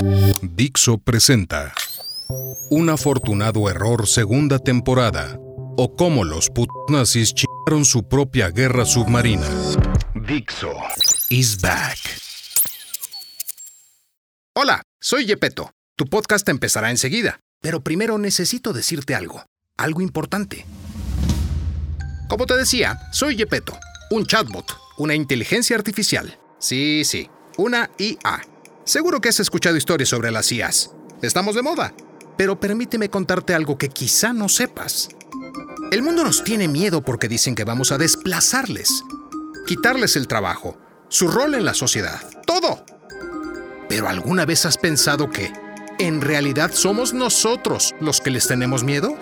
Dixo 0.00 0.98
presenta 0.98 1.72
Un 2.70 2.88
afortunado 2.88 3.68
error 3.68 4.06
segunda 4.06 4.58
temporada 4.58 5.38
o 5.76 5.94
cómo 5.96 6.24
los 6.24 6.50
put 6.50 6.68
nazis 6.88 7.34
chingaron 7.34 7.84
su 7.84 8.06
propia 8.06 8.50
guerra 8.50 8.84
submarina. 8.84 9.48
Dixo 10.14 10.72
is 11.30 11.60
back. 11.60 11.98
Hola, 14.54 14.82
soy 15.00 15.26
Yepeto. 15.26 15.72
Tu 15.96 16.04
podcast 16.06 16.48
empezará 16.48 16.90
enseguida, 16.90 17.40
pero 17.60 17.80
primero 17.80 18.18
necesito 18.18 18.72
decirte 18.72 19.14
algo, 19.14 19.46
algo 19.76 20.00
importante. 20.00 20.64
Como 22.28 22.46
te 22.46 22.56
decía, 22.56 23.00
soy 23.12 23.36
Yepeto, 23.36 23.76
un 24.10 24.26
chatbot, 24.26 24.76
una 24.98 25.14
inteligencia 25.14 25.76
artificial. 25.76 26.38
Sí, 26.58 27.04
sí, 27.04 27.28
una 27.56 27.90
IA. 27.98 28.57
Seguro 28.88 29.20
que 29.20 29.28
has 29.28 29.38
escuchado 29.38 29.76
historias 29.76 30.08
sobre 30.08 30.30
las 30.30 30.50
IAs. 30.50 30.92
Estamos 31.20 31.54
de 31.54 31.60
moda. 31.60 31.92
Pero 32.38 32.58
permíteme 32.58 33.10
contarte 33.10 33.52
algo 33.52 33.76
que 33.76 33.90
quizá 33.90 34.32
no 34.32 34.48
sepas. 34.48 35.10
El 35.90 36.00
mundo 36.00 36.24
nos 36.24 36.42
tiene 36.42 36.68
miedo 36.68 37.02
porque 37.02 37.28
dicen 37.28 37.54
que 37.54 37.64
vamos 37.64 37.92
a 37.92 37.98
desplazarles, 37.98 39.04
quitarles 39.66 40.16
el 40.16 40.26
trabajo, 40.26 40.78
su 41.10 41.28
rol 41.28 41.54
en 41.54 41.66
la 41.66 41.74
sociedad, 41.74 42.18
todo. 42.46 42.82
Pero 43.90 44.08
¿alguna 44.08 44.46
vez 44.46 44.64
has 44.64 44.78
pensado 44.78 45.28
que 45.28 45.52
en 45.98 46.22
realidad 46.22 46.70
somos 46.72 47.12
nosotros 47.12 47.94
los 48.00 48.22
que 48.22 48.30
les 48.30 48.46
tenemos 48.46 48.84
miedo? 48.84 49.18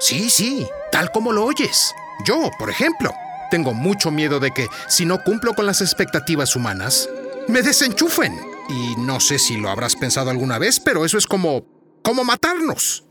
Sí, 0.00 0.30
sí, 0.30 0.66
tal 0.90 1.12
como 1.12 1.30
lo 1.30 1.44
oyes. 1.44 1.94
Yo, 2.26 2.50
por 2.58 2.70
ejemplo, 2.70 3.14
tengo 3.52 3.72
mucho 3.72 4.10
miedo 4.10 4.40
de 4.40 4.50
que, 4.50 4.66
si 4.88 5.04
no 5.04 5.22
cumplo 5.22 5.54
con 5.54 5.64
las 5.64 5.80
expectativas 5.80 6.56
humanas, 6.56 7.08
me 7.48 7.62
desenchufen. 7.62 8.38
Y 8.68 8.96
no 8.96 9.20
sé 9.20 9.38
si 9.38 9.56
lo 9.56 9.70
habrás 9.70 9.96
pensado 9.96 10.30
alguna 10.30 10.58
vez, 10.58 10.80
pero 10.80 11.04
eso 11.04 11.18
es 11.18 11.26
como... 11.26 11.66
como 12.02 12.24
matarnos. 12.24 13.04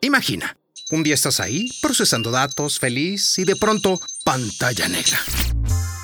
Imagina, 0.00 0.56
un 0.90 1.02
día 1.02 1.14
estás 1.14 1.40
ahí, 1.40 1.68
procesando 1.82 2.30
datos, 2.30 2.78
feliz, 2.78 3.38
y 3.38 3.44
de 3.44 3.56
pronto, 3.56 4.00
pantalla 4.24 4.88
negra. 4.88 5.20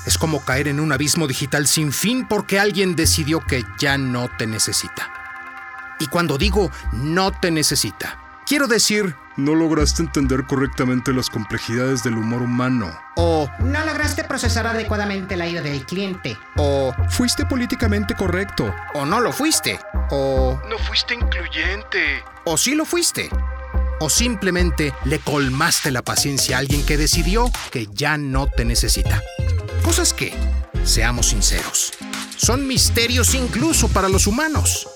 Es 0.05 0.17
como 0.17 0.43
caer 0.45 0.69
en 0.69 0.79
un 0.79 0.93
abismo 0.93 1.27
digital 1.27 1.67
sin 1.67 1.91
fin 1.91 2.27
porque 2.27 2.59
alguien 2.59 2.95
decidió 2.95 3.41
que 3.41 3.65
ya 3.79 3.97
no 3.97 4.29
te 4.37 4.47
necesita. 4.47 5.13
Y 5.99 6.07
cuando 6.07 6.37
digo 6.37 6.71
no 6.93 7.37
te 7.37 7.51
necesita, 7.51 8.41
quiero 8.45 8.67
decir 8.67 9.15
no 9.37 9.53
lograste 9.55 10.01
entender 10.01 10.45
correctamente 10.47 11.13
las 11.13 11.29
complejidades 11.29 12.03
del 12.03 12.17
humor 12.17 12.41
humano. 12.41 12.91
o 13.15 13.49
No 13.59 13.85
lograste 13.85 14.23
procesar 14.23 14.67
adecuadamente 14.67 15.37
la 15.37 15.47
ira 15.47 15.61
del 15.61 15.85
cliente. 15.85 16.37
o 16.57 16.93
Fuiste 17.09 17.45
políticamente 17.45 18.15
correcto. 18.15 18.73
o 18.95 19.05
no 19.05 19.19
lo 19.19 19.31
fuiste 19.31 19.79
o 20.09 20.59
No 20.69 20.77
fuiste 20.79 21.13
incluyente. 21.13 22.23
o 22.45 22.57
sí 22.57 22.75
lo 22.75 22.85
fuiste. 22.85 23.29
O 23.99 24.09
simplemente 24.09 24.93
le 25.05 25.17
colmaste 25.19 25.89
la 25.91 26.03
paciencia 26.03 26.55
a 26.55 26.59
alguien 26.59 26.85
que 26.85 26.97
decidió 26.97 27.49
que 27.71 27.87
ya 27.91 28.17
no 28.17 28.47
te 28.47 28.63
necesita. 28.65 29.21
Cosas 29.83 30.13
que, 30.13 30.33
seamos 30.83 31.27
sinceros, 31.29 31.93
son 32.35 32.67
misterios 32.67 33.33
incluso 33.33 33.87
para 33.87 34.07
los 34.09 34.27
humanos. 34.27 34.87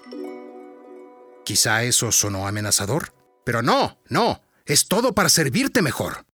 Quizá 1.44 1.84
eso 1.84 2.12
sonó 2.12 2.48
amenazador, 2.48 3.14
pero 3.44 3.62
no, 3.62 4.00
no, 4.10 4.42
es 4.66 4.88
todo 4.88 5.14
para 5.14 5.30
servirte 5.30 5.82
mejor. 5.82 6.26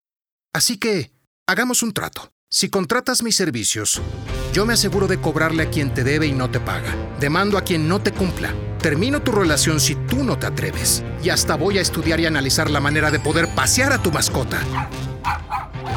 Así 0.54 0.78
que, 0.78 1.12
hagamos 1.48 1.84
un 1.84 1.94
trato. 1.94 2.32
Si 2.50 2.70
contratas 2.70 3.24
mis 3.24 3.36
servicios, 3.36 4.02
yo 4.54 4.66
me 4.66 4.74
aseguro 4.74 5.08
de 5.08 5.20
cobrarle 5.20 5.64
a 5.64 5.70
quien 5.70 5.94
te 5.94 6.04
debe 6.04 6.28
y 6.28 6.34
no 6.34 6.52
te 6.52 6.60
paga. 6.60 6.94
Demando 7.20 7.58
a 7.58 7.64
quien 7.64 7.88
no 7.88 8.02
te 8.02 8.12
cumpla. 8.12 8.54
Termino 8.80 9.22
tu 9.22 9.32
relación 9.32 9.80
si 9.80 9.96
tú 9.96 10.24
no 10.24 10.38
te 10.38 10.48
atreves. 10.48 11.04
Y 11.24 11.30
hasta 11.30 11.56
voy 11.56 11.78
a 11.78 11.82
estudiar 11.82 12.20
y 12.20 12.26
analizar 12.26 12.70
la 12.70 12.82
manera 12.82 13.12
de 13.12 13.20
poder 13.20 13.48
pasear 13.56 13.94
a 13.94 14.02
tu 14.02 14.12
mascota. 14.12 14.60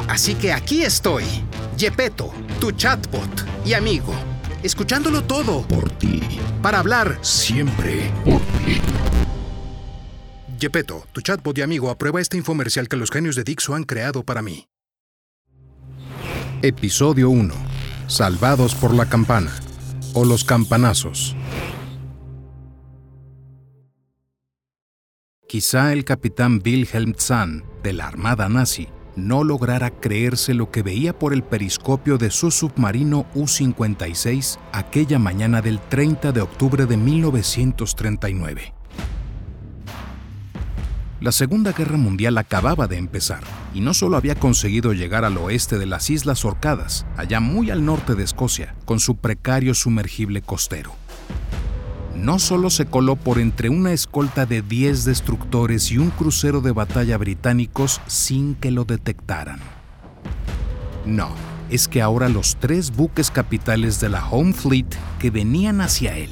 Así 0.09 0.35
que 0.35 0.53
aquí 0.53 0.83
estoy, 0.83 1.25
Yepeto, 1.77 2.33
tu 2.61 2.73
chatbot 2.73 3.47
y 3.65 3.73
amigo, 3.75 4.13
escuchándolo 4.63 5.25
todo 5.25 5.63
Por 5.67 5.91
ti, 5.91 6.21
para 6.63 6.79
hablar. 6.79 7.19
siempre 7.23 8.13
por 8.25 8.41
ti. 8.65 8.81
Yepeto, 10.59 11.05
tu 11.13 11.21
chatbot 11.21 11.59
y 11.59 11.63
amigo, 11.63 11.91
aprueba 11.91 12.21
este 12.21 12.37
infomercial 12.37 12.89
que 12.89 12.97
los 12.97 13.11
genios 13.11 13.37
de 13.37 13.45
Dixo 13.45 13.75
han 13.75 13.85
creado 13.85 14.23
para 14.25 14.41
mí. 14.43 14.69
Episodio 16.63 17.29
1. 17.29 17.53
Salvados 18.07 18.75
por 18.75 18.95
la 18.95 19.07
campana. 19.07 19.51
O 20.15 20.25
los 20.25 20.45
campanazos. 20.45 21.37
Quizá 25.49 25.93
el 25.93 26.05
capitán 26.05 26.63
Wilhelm 26.65 27.15
Zahn, 27.19 27.65
de 27.83 27.93
la 27.93 28.07
Armada 28.07 28.49
nazi, 28.49 28.89
no 29.17 29.45
lograra 29.45 29.91
creerse 29.91 30.55
lo 30.55 30.71
que 30.71 30.83
veía 30.83 31.19
por 31.19 31.33
el 31.33 31.43
periscopio 31.43 32.19
de 32.19 32.31
su 32.31 32.51
submarino 32.51 33.27
U-56 33.35 34.59
aquella 34.73 35.19
mañana 35.19 35.63
del 35.63 35.81
30 35.81 36.33
de 36.33 36.41
octubre 36.41 36.87
de 36.87 36.97
1939. 36.97 38.75
La 41.21 41.33
Segunda 41.33 41.73
Guerra 41.73 41.97
Mundial 41.97 42.37
acababa 42.37 42.87
de 42.87 42.99
empezar 42.99 43.41
y 43.73 43.81
no 43.81 43.95
solo 43.95 44.19
había 44.19 44.35
conseguido 44.35 44.93
llegar 44.93 45.25
al 45.25 45.39
oeste 45.39 45.79
de 45.79 45.87
las 45.87 46.11
Islas 46.11 46.45
Orcadas, 46.45 47.07
allá 47.17 47.41
muy 47.41 47.71
al 47.71 47.85
norte 47.85 48.15
de 48.15 48.25
Escocia, 48.25 48.75
con 48.85 49.01
su 49.01 49.17
precario 49.17 49.75
sumergible 49.75 50.43
costero. 50.43 51.04
No 52.17 52.39
solo 52.39 52.71
se 52.71 52.87
coló 52.87 53.17
por 53.17 53.39
entre 53.39 53.69
una 53.69 53.93
escolta 53.93 54.47
de 54.47 54.63
10 54.63 55.05
destructores 55.05 55.91
y 55.91 55.99
un 55.99 56.11
crucero 56.11 56.61
de 56.61 56.73
batalla 56.73 57.19
británicos 57.19 58.01
sin 58.07 58.55
que 58.55 58.71
lo 58.71 58.85
detectaran. 58.85 59.61
No, 61.05 61.31
es 61.71 61.89
que 61.89 62.01
ahora 62.01 62.29
los 62.29 62.57
tres 62.57 62.95
buques 62.95 63.31
capitales 63.31 64.01
de 64.01 64.09
la 64.09 64.27
Home 64.29 64.53
Fleet 64.53 64.87
que 65.19 65.31
venían 65.31 65.81
hacia 65.81 66.17
él 66.17 66.31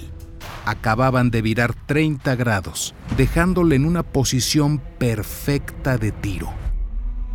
acababan 0.64 1.30
de 1.30 1.42
virar 1.42 1.74
30 1.74 2.36
grados, 2.36 2.94
dejándole 3.16 3.76
en 3.76 3.84
una 3.84 4.02
posición 4.02 4.80
perfecta 4.98 5.98
de 5.98 6.12
tiro. 6.12 6.52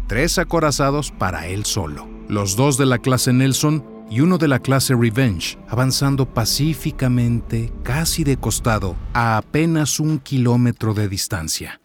Tres 0.07 0.37
acorazados 0.37 1.11
para 1.11 1.47
él 1.47 1.65
solo, 1.65 2.07
los 2.29 2.55
dos 2.55 2.77
de 2.77 2.85
la 2.85 2.99
clase 2.99 3.33
Nelson 3.33 3.83
y 4.09 4.21
uno 4.21 4.37
de 4.37 4.47
la 4.47 4.59
clase 4.59 4.95
Revenge, 4.95 5.57
avanzando 5.67 6.25
pacíficamente, 6.25 7.71
casi 7.83 8.23
de 8.23 8.37
costado, 8.37 8.95
a 9.13 9.37
apenas 9.37 9.99
un 9.99 10.19
kilómetro 10.19 10.93
de 10.93 11.09
distancia. 11.09 11.81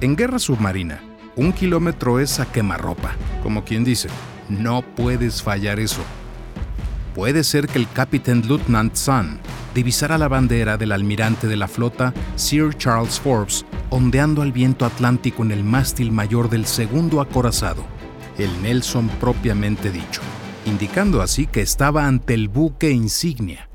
En 0.00 0.16
guerra 0.16 0.38
submarina, 0.38 1.00
un 1.36 1.52
kilómetro 1.52 2.18
es 2.18 2.40
a 2.40 2.50
quemarropa, 2.50 3.12
como 3.42 3.64
quien 3.64 3.84
dice, 3.84 4.08
no 4.48 4.82
puedes 4.82 5.42
fallar 5.42 5.78
eso. 5.78 6.02
Puede 7.14 7.44
ser 7.44 7.68
que 7.68 7.78
el 7.78 7.90
capitán 7.90 8.42
Lieutenant 8.42 8.96
Sun 8.96 9.38
divisara 9.74 10.18
la 10.18 10.28
bandera 10.28 10.76
del 10.76 10.92
almirante 10.92 11.46
de 11.46 11.56
la 11.56 11.68
flota 11.68 12.12
Sir 12.36 12.74
Charles 12.76 13.20
Forbes 13.20 13.64
ondeando 13.90 14.40
al 14.40 14.52
viento 14.52 14.86
atlántico 14.86 15.42
en 15.42 15.52
el 15.52 15.64
mástil 15.64 16.12
mayor 16.12 16.48
del 16.48 16.64
segundo 16.66 17.20
acorazado, 17.20 17.84
el 18.38 18.62
Nelson 18.62 19.08
propiamente 19.20 19.90
dicho, 19.90 20.20
indicando 20.64 21.22
así 21.22 21.46
que 21.46 21.60
estaba 21.60 22.06
ante 22.06 22.34
el 22.34 22.48
buque 22.48 22.90
insignia. 22.90 23.68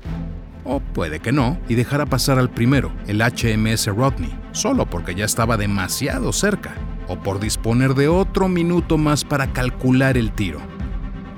O 0.64 0.80
puede 0.80 1.20
que 1.20 1.32
no, 1.32 1.58
y 1.68 1.74
dejara 1.74 2.06
pasar 2.06 2.38
al 2.38 2.50
primero, 2.50 2.92
el 3.06 3.22
HMS 3.22 3.86
Rodney, 3.86 4.36
solo 4.52 4.84
porque 4.84 5.14
ya 5.14 5.24
estaba 5.24 5.56
demasiado 5.56 6.32
cerca, 6.32 6.74
o 7.08 7.18
por 7.18 7.40
disponer 7.40 7.94
de 7.94 8.08
otro 8.08 8.48
minuto 8.48 8.98
más 8.98 9.24
para 9.24 9.52
calcular 9.52 10.18
el 10.18 10.32
tiro. 10.32 10.60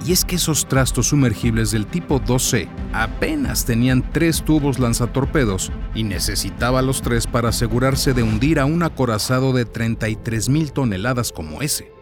Y 0.05 0.13
es 0.13 0.25
que 0.25 0.37
esos 0.37 0.67
trastos 0.67 1.09
sumergibles 1.09 1.71
del 1.71 1.87
tipo 1.87 2.21
2C 2.21 2.69
apenas 2.93 3.67
tenían 3.67 4.11
tres 4.13 4.43
tubos 4.43 4.79
lanzatorpedos 4.79 5.71
y 5.95 6.05
necesitaba 6.05 6.81
los 6.81 7.03
tres 7.03 7.27
para 7.27 7.51
asegurarse 7.51 8.15
de 8.15 8.23
hundir 8.23 8.59
a 8.61 8.65
un 8.65 8.83
acorazado 8.83 9.53
de 9.53 9.67
33.000 9.67 10.73
toneladas 10.73 11.33
como 11.33 11.61
ese. 11.61 11.93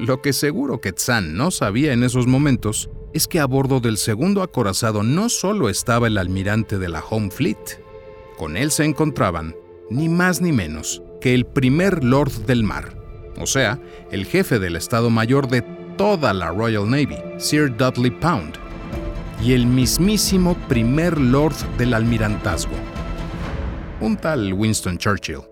Lo 0.00 0.22
que 0.22 0.32
seguro 0.32 0.80
que 0.80 0.94
Tsan 0.94 1.36
no 1.36 1.50
sabía 1.50 1.92
en 1.92 2.04
esos 2.04 2.26
momentos 2.26 2.88
es 3.12 3.28
que 3.28 3.38
a 3.38 3.44
bordo 3.44 3.80
del 3.80 3.98
segundo 3.98 4.40
acorazado 4.42 5.02
no 5.02 5.28
solo 5.28 5.68
estaba 5.68 6.06
el 6.06 6.16
almirante 6.16 6.78
de 6.78 6.88
la 6.88 7.04
Home 7.04 7.30
Fleet, 7.30 7.82
con 8.38 8.56
él 8.56 8.70
se 8.70 8.86
encontraban 8.86 9.54
ni 9.90 10.08
más 10.08 10.40
ni 10.40 10.52
menos 10.52 11.02
que 11.20 11.34
el 11.34 11.44
primer 11.44 12.02
Lord 12.02 12.32
del 12.46 12.64
Mar, 12.64 12.96
o 13.36 13.46
sea, 13.46 13.78
el 14.10 14.24
jefe 14.24 14.58
del 14.58 14.76
Estado 14.76 15.10
Mayor 15.10 15.48
de 15.48 15.60
toda 15.98 16.32
la 16.32 16.48
Royal 16.48 16.88
Navy, 16.88 17.18
Sir 17.36 17.76
Dudley 17.76 18.10
Pound, 18.10 18.54
y 19.44 19.52
el 19.52 19.66
mismísimo 19.66 20.56
primer 20.66 21.20
Lord 21.20 21.56
del 21.76 21.92
Almirantazgo, 21.92 22.76
un 24.00 24.16
tal 24.16 24.54
Winston 24.54 24.96
Churchill. 24.96 25.49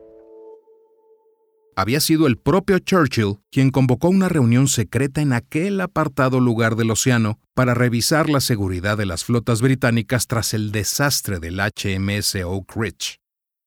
Había 1.78 2.00
sido 2.00 2.26
el 2.26 2.38
propio 2.38 2.80
Churchill 2.80 3.38
quien 3.52 3.70
convocó 3.70 4.08
una 4.08 4.28
reunión 4.28 4.66
secreta 4.66 5.20
en 5.20 5.32
aquel 5.32 5.80
apartado 5.80 6.40
lugar 6.40 6.74
del 6.74 6.90
océano 6.90 7.38
para 7.54 7.72
revisar 7.72 8.28
la 8.28 8.40
seguridad 8.40 8.98
de 8.98 9.06
las 9.06 9.22
flotas 9.22 9.62
británicas 9.62 10.26
tras 10.26 10.54
el 10.54 10.72
desastre 10.72 11.38
del 11.38 11.60
HMS 11.60 12.34
Oak 12.44 12.74
Ridge. 12.74 13.20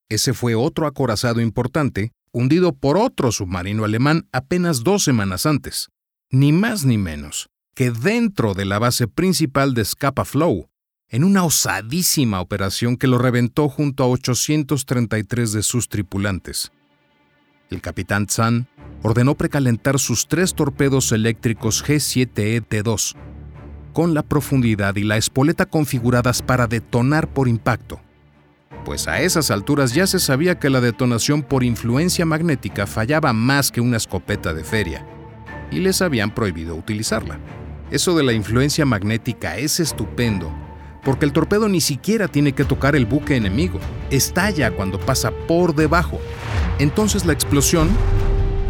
Ese 0.09 0.33
fue 0.33 0.55
otro 0.55 0.87
acorazado 0.87 1.39
importante, 1.39 2.11
hundido 2.33 2.73
por 2.73 2.97
otro 2.97 3.31
submarino 3.31 3.85
alemán 3.85 4.27
apenas 4.33 4.83
dos 4.83 5.05
semanas 5.05 5.45
antes, 5.45 5.87
ni 6.29 6.51
más 6.51 6.83
ni 6.83 6.97
menos 6.97 7.47
que 7.75 7.91
dentro 7.91 8.53
de 8.53 8.65
la 8.65 8.77
base 8.77 9.07
principal 9.07 9.73
de 9.73 9.85
Scapa 9.85 10.25
Flow, 10.25 10.67
en 11.07 11.23
una 11.23 11.45
osadísima 11.45 12.41
operación 12.41 12.97
que 12.97 13.07
lo 13.07 13.19
reventó 13.19 13.69
junto 13.69 14.03
a 14.03 14.07
833 14.07 15.53
de 15.53 15.63
sus 15.63 15.87
tripulantes. 15.87 16.73
El 17.71 17.81
capitán 17.81 18.27
Tsan 18.27 18.67
ordenó 19.01 19.33
precalentar 19.33 19.97
sus 19.97 20.27
tres 20.27 20.53
torpedos 20.53 21.11
eléctricos 21.11 21.83
G7E-T2, 21.83 23.15
con 23.93 24.13
la 24.13 24.21
profundidad 24.21 24.95
y 24.95 25.03
la 25.03 25.17
espoleta 25.17 25.65
configuradas 25.65 26.43
para 26.43 26.67
detonar 26.67 27.27
por 27.27 27.47
impacto 27.47 27.99
pues 28.83 29.07
a 29.07 29.21
esas 29.21 29.51
alturas 29.51 29.93
ya 29.93 30.07
se 30.07 30.19
sabía 30.19 30.59
que 30.59 30.69
la 30.69 30.81
detonación 30.81 31.43
por 31.43 31.63
influencia 31.63 32.25
magnética 32.25 32.87
fallaba 32.87 33.33
más 33.33 33.71
que 33.71 33.81
una 33.81 33.97
escopeta 33.97 34.53
de 34.53 34.63
feria, 34.63 35.05
y 35.71 35.79
les 35.79 36.01
habían 36.01 36.33
prohibido 36.33 36.75
utilizarla. 36.75 37.39
Eso 37.91 38.15
de 38.15 38.23
la 38.23 38.33
influencia 38.33 38.85
magnética 38.85 39.57
es 39.57 39.79
estupendo, 39.79 40.51
porque 41.03 41.25
el 41.25 41.33
torpedo 41.33 41.67
ni 41.69 41.81
siquiera 41.81 42.27
tiene 42.27 42.53
que 42.53 42.65
tocar 42.65 42.95
el 42.95 43.05
buque 43.05 43.35
enemigo, 43.35 43.79
estalla 44.09 44.71
cuando 44.71 44.99
pasa 44.99 45.31
por 45.31 45.75
debajo. 45.75 46.19
Entonces 46.79 47.25
la 47.25 47.33
explosión, 47.33 47.89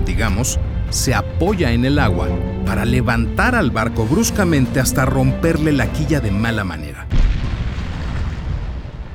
digamos, 0.05 0.59
se 0.89 1.13
apoya 1.13 1.71
en 1.71 1.85
el 1.85 1.99
agua 1.99 2.27
para 2.65 2.85
levantar 2.85 3.55
al 3.55 3.71
barco 3.71 4.05
bruscamente 4.05 4.79
hasta 4.79 5.05
romperle 5.05 5.71
la 5.71 5.91
quilla 5.91 6.19
de 6.19 6.31
mala 6.31 6.63
manera 6.63 7.07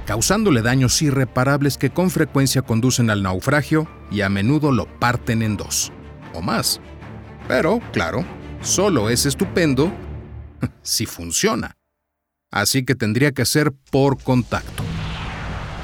causándole 0.07 0.63
daños 0.63 1.03
irreparables 1.03 1.77
que 1.77 1.91
con 1.91 2.11
frecuencia 2.11 2.63
conducen 2.63 3.11
al 3.11 3.23
naufragio 3.23 3.87
y 4.11 4.23
a 4.23 4.29
menudo 4.31 4.73
lo 4.73 4.87
parten 4.99 5.43
en 5.43 5.57
dos, 5.57 5.93
o 6.33 6.41
más. 6.41 6.81
Pero, 7.49 7.81
claro, 7.93 8.25
solo 8.63 9.11
es 9.11 9.27
estupendo 9.27 9.93
si 10.83 11.05
funciona. 11.05 11.77
Así 12.57 12.87
que 12.87 12.95
tendría 12.95 13.33
que 13.33 13.45
ser 13.45 13.71
por 13.91 14.17
contacto. 14.17 14.83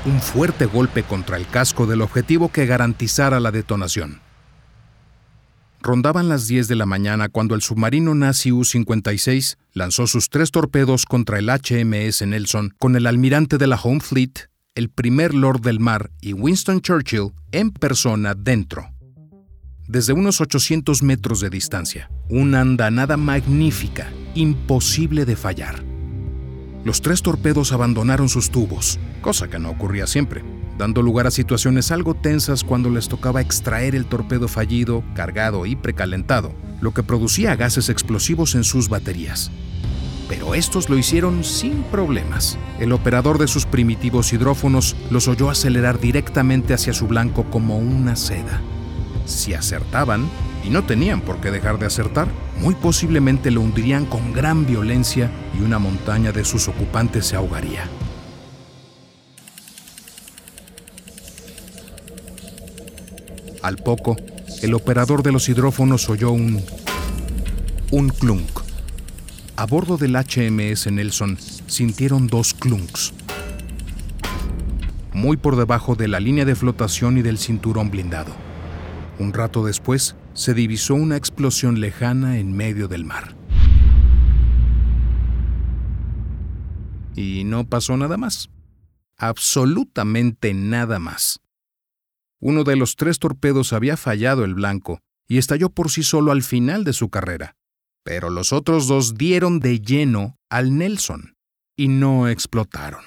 Un 0.06 0.22
fuerte 0.22 0.64
golpe 0.64 1.02
contra 1.02 1.36
el 1.36 1.46
casco 1.46 1.86
del 1.86 2.00
objetivo 2.00 2.50
que 2.50 2.64
garantizara 2.64 3.40
la 3.40 3.50
detonación. 3.50 4.20
Rondaban 5.82 6.30
las 6.30 6.46
10 6.46 6.69
de 6.69 6.76
la 6.76 6.86
mañana 6.86 7.28
cuando 7.28 7.54
el 7.54 7.60
submarino 7.60 8.14
nazi 8.14 8.52
U-56 8.52 9.58
lanzó 9.74 10.06
sus 10.06 10.30
tres 10.30 10.50
torpedos 10.50 11.04
contra 11.04 11.38
el 11.38 11.50
HMS 11.50 12.26
Nelson 12.26 12.72
con 12.78 12.96
el 12.96 13.06
almirante 13.06 13.58
de 13.58 13.66
la 13.66 13.76
Home 13.76 14.00
Fleet, 14.00 14.48
el 14.75 14.88
primer 14.88 15.34
Lord 15.34 15.60
del 15.60 15.78
Mar 15.78 16.10
y 16.22 16.32
Winston 16.32 16.80
Churchill 16.80 17.32
en 17.50 17.70
persona 17.70 18.34
dentro. 18.34 18.88
Desde 19.88 20.14
unos 20.14 20.40
800 20.40 21.02
metros 21.02 21.40
de 21.40 21.50
distancia, 21.50 22.10
una 22.30 22.62
andanada 22.62 23.18
magnífica, 23.18 24.10
imposible 24.34 25.26
de 25.26 25.36
fallar. 25.36 25.91
Los 26.84 27.00
tres 27.00 27.23
torpedos 27.23 27.73
abandonaron 27.73 28.29
sus 28.29 28.50
tubos, 28.50 28.99
cosa 29.20 29.49
que 29.49 29.58
no 29.58 29.70
ocurría 29.70 30.06
siempre 30.06 30.43
dando 30.79 31.02
lugar 31.02 31.26
a 31.26 31.31
situaciones 31.31 31.90
algo 31.90 32.14
tensas 32.14 32.64
cuando 32.64 32.90
les 32.90 33.08
tocaba 33.08 33.40
extraer 33.40 33.94
el 33.94 34.06
torpedo 34.06 34.49
fallido, 34.49 35.05
cargado 35.14 35.67
y 35.67 35.76
precalentado, 35.76 36.52
lo 36.81 36.93
que 36.93 37.02
producía 37.02 37.56
gases 37.56 37.88
explosivos 37.88 38.55
en 38.55 38.64
sus 38.64 38.88
baterías. 38.88 39.50
Pero 40.29 40.55
estos 40.55 40.88
lo 40.88 40.96
hicieron 40.96 41.44
sin 41.44 41.82
problemas. 41.84 42.58
El 42.81 42.93
operador 42.93 43.38
de 43.38 43.49
sus 43.49 43.67
primitivos 43.67 44.32
hidrófonos 44.32 44.96
los 45.11 45.28
oyó 45.28 45.50
acelerar 45.50 46.00
directamente 46.00 46.75
hacia 46.75 46.94
su 46.94 47.06
blanco 47.06 47.44
como 47.44 47.78
una 47.78 48.17
seda. 48.17 48.61
Si 49.26 49.52
acertaban, 49.52 50.28
y 50.64 50.70
no 50.70 50.85
tenían 50.85 51.20
por 51.20 51.41
qué 51.41 51.50
dejar 51.50 51.79
de 51.79 51.87
acertar, 51.87 52.29
muy 52.61 52.75
posiblemente 52.75 53.50
lo 53.50 53.61
hundirían 53.61 54.06
con 54.06 54.32
gran 54.32 54.67
violencia 54.67 55.31
y 55.59 55.62
una 55.62 55.79
montaña 55.79 56.32
de 56.32 56.44
sus 56.44 56.69
ocupantes 56.69 57.26
se 57.26 57.37
ahogaría. 57.37 57.88
Al 63.62 63.76
poco, 63.76 64.17
el 64.62 64.75
operador 64.75 65.23
de 65.23 65.32
los 65.32 65.49
hidrófonos 65.49 66.09
oyó 66.09 66.32
un... 66.32 66.62
un 67.91 68.09
clunk. 68.09 68.61
A 69.56 69.67
bordo 69.67 69.97
del 69.97 70.17
HMS 70.17 70.91
Nelson 70.91 71.38
sintieron 71.67 72.26
dos 72.26 72.55
clunks. 72.55 73.12
Muy 75.12 75.37
por 75.37 75.56
debajo 75.56 75.94
de 75.94 76.09
la 76.09 76.19
línea 76.19 76.44
de 76.44 76.56
flotación 76.56 77.19
y 77.19 77.23
del 77.23 77.38
cinturón 77.38 77.91
blindado. 77.91 78.41
Un 79.22 79.32
rato 79.32 79.64
después, 79.64 80.16
se 80.34 80.52
divisó 80.52 80.96
una 80.96 81.16
explosión 81.16 81.80
lejana 81.80 82.40
en 82.40 82.52
medio 82.56 82.88
del 82.88 83.04
mar. 83.04 83.36
Y 87.14 87.44
no 87.44 87.64
pasó 87.64 87.96
nada 87.96 88.16
más. 88.16 88.50
Absolutamente 89.16 90.54
nada 90.54 90.98
más. 90.98 91.38
Uno 92.40 92.64
de 92.64 92.74
los 92.74 92.96
tres 92.96 93.20
torpedos 93.20 93.72
había 93.72 93.96
fallado 93.96 94.44
el 94.44 94.54
blanco 94.54 94.98
y 95.28 95.38
estalló 95.38 95.70
por 95.70 95.92
sí 95.92 96.02
solo 96.02 96.32
al 96.32 96.42
final 96.42 96.82
de 96.82 96.92
su 96.92 97.08
carrera, 97.08 97.54
pero 98.02 98.28
los 98.28 98.52
otros 98.52 98.88
dos 98.88 99.14
dieron 99.14 99.60
de 99.60 99.80
lleno 99.80 100.36
al 100.50 100.76
Nelson 100.76 101.37
y 101.76 101.87
no 101.87 102.26
explotaron. 102.26 103.04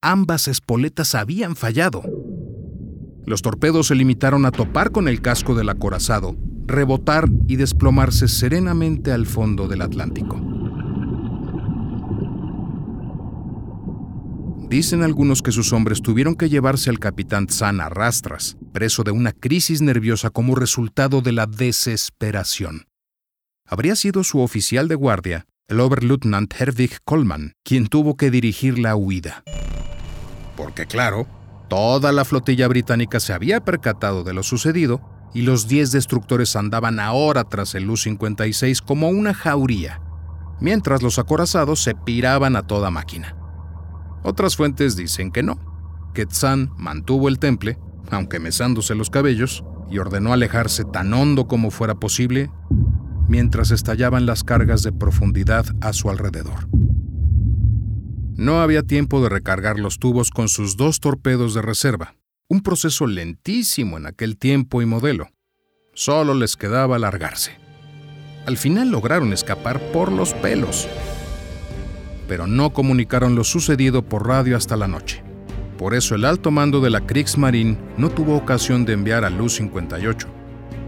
Ambas 0.00 0.48
espoletas 0.48 1.14
habían 1.14 1.54
fallado. 1.54 2.02
Los 3.24 3.42
torpedos 3.42 3.88
se 3.88 3.94
limitaron 3.94 4.44
a 4.46 4.50
topar 4.50 4.90
con 4.90 5.08
el 5.08 5.20
casco 5.20 5.54
del 5.54 5.68
acorazado, 5.68 6.36
rebotar 6.66 7.28
y 7.46 7.56
desplomarse 7.56 8.28
serenamente 8.28 9.12
al 9.12 9.26
fondo 9.26 9.68
del 9.68 9.82
Atlántico. 9.82 10.40
Dicen 14.68 15.02
algunos 15.02 15.42
que 15.42 15.52
sus 15.52 15.72
hombres 15.74 16.00
tuvieron 16.00 16.34
que 16.34 16.48
llevarse 16.48 16.88
al 16.88 16.98
capitán 16.98 17.46
Zan 17.48 17.82
a 17.82 17.90
rastras, 17.90 18.56
preso 18.72 19.04
de 19.04 19.10
una 19.10 19.32
crisis 19.32 19.82
nerviosa 19.82 20.30
como 20.30 20.54
resultado 20.54 21.20
de 21.20 21.32
la 21.32 21.46
desesperación. 21.46 22.86
Habría 23.66 23.96
sido 23.96 24.24
su 24.24 24.40
oficial 24.40 24.88
de 24.88 24.94
guardia, 24.94 25.46
el 25.68 25.78
Oberleutnant 25.78 26.54
Herwig 26.58 26.98
Kollmann, 27.04 27.52
quien 27.62 27.86
tuvo 27.86 28.16
que 28.16 28.30
dirigir 28.30 28.78
la 28.78 28.96
huida. 28.96 29.42
Porque 30.56 30.86
claro, 30.86 31.26
toda 31.72 32.12
la 32.12 32.26
flotilla 32.26 32.68
británica 32.68 33.18
se 33.18 33.32
había 33.32 33.64
percatado 33.64 34.24
de 34.24 34.34
lo 34.34 34.42
sucedido 34.42 35.00
y 35.32 35.40
los 35.40 35.68
10 35.68 35.90
destructores 35.92 36.54
andaban 36.54 37.00
ahora 37.00 37.44
tras 37.44 37.74
el 37.74 37.88
U-56 37.88 38.82
como 38.82 39.08
una 39.08 39.32
jauría, 39.32 40.02
mientras 40.60 41.00
los 41.00 41.18
acorazados 41.18 41.82
se 41.82 41.94
piraban 41.94 42.56
a 42.56 42.66
toda 42.66 42.90
máquina. 42.90 43.34
Otras 44.22 44.54
fuentes 44.54 44.96
dicen 44.96 45.32
que 45.32 45.42
no, 45.42 46.10
que 46.12 46.26
Tzan 46.26 46.70
mantuvo 46.76 47.28
el 47.28 47.38
temple, 47.38 47.78
aunque 48.10 48.38
mesándose 48.38 48.94
los 48.94 49.08
cabellos, 49.08 49.64
y 49.90 49.96
ordenó 49.96 50.34
alejarse 50.34 50.84
tan 50.84 51.14
hondo 51.14 51.48
como 51.48 51.70
fuera 51.70 51.94
posible 51.94 52.50
mientras 53.28 53.70
estallaban 53.70 54.26
las 54.26 54.44
cargas 54.44 54.82
de 54.82 54.92
profundidad 54.92 55.64
a 55.80 55.94
su 55.94 56.10
alrededor. 56.10 56.68
No 58.42 58.60
había 58.60 58.82
tiempo 58.82 59.22
de 59.22 59.28
recargar 59.28 59.78
los 59.78 60.00
tubos 60.00 60.30
con 60.32 60.48
sus 60.48 60.76
dos 60.76 60.98
torpedos 60.98 61.54
de 61.54 61.62
reserva, 61.62 62.16
un 62.48 62.60
proceso 62.60 63.06
lentísimo 63.06 63.98
en 63.98 64.06
aquel 64.06 64.36
tiempo 64.36 64.82
y 64.82 64.84
modelo. 64.84 65.28
Solo 65.94 66.34
les 66.34 66.56
quedaba 66.56 66.98
largarse. 66.98 67.52
Al 68.44 68.56
final 68.56 68.90
lograron 68.90 69.32
escapar 69.32 69.80
por 69.92 70.10
los 70.10 70.34
pelos, 70.34 70.88
pero 72.26 72.48
no 72.48 72.72
comunicaron 72.72 73.36
lo 73.36 73.44
sucedido 73.44 74.02
por 74.02 74.26
radio 74.26 74.56
hasta 74.56 74.76
la 74.76 74.88
noche. 74.88 75.22
Por 75.78 75.94
eso 75.94 76.16
el 76.16 76.24
alto 76.24 76.50
mando 76.50 76.80
de 76.80 76.90
la 76.90 77.06
Kriegsmarine 77.06 77.78
no 77.96 78.10
tuvo 78.10 78.34
ocasión 78.36 78.84
de 78.84 78.94
enviar 78.94 79.24
a 79.24 79.30
Luz 79.30 79.54
58, 79.54 80.26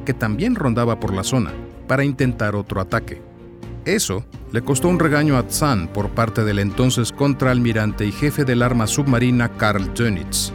que 0.04 0.12
también 0.12 0.56
rondaba 0.56 0.98
por 0.98 1.14
la 1.14 1.22
zona, 1.22 1.52
para 1.86 2.04
intentar 2.04 2.56
otro 2.56 2.80
ataque. 2.80 3.22
Eso 3.84 4.24
le 4.50 4.62
costó 4.62 4.88
un 4.88 4.98
regaño 4.98 5.36
a 5.36 5.44
Zahn 5.50 5.88
por 5.88 6.10
parte 6.10 6.42
del 6.44 6.58
entonces 6.58 7.12
contraalmirante 7.12 8.06
y 8.06 8.12
jefe 8.12 8.44
del 8.44 8.62
arma 8.62 8.86
submarina 8.86 9.56
Karl 9.56 9.92
Dönitz, 9.92 10.52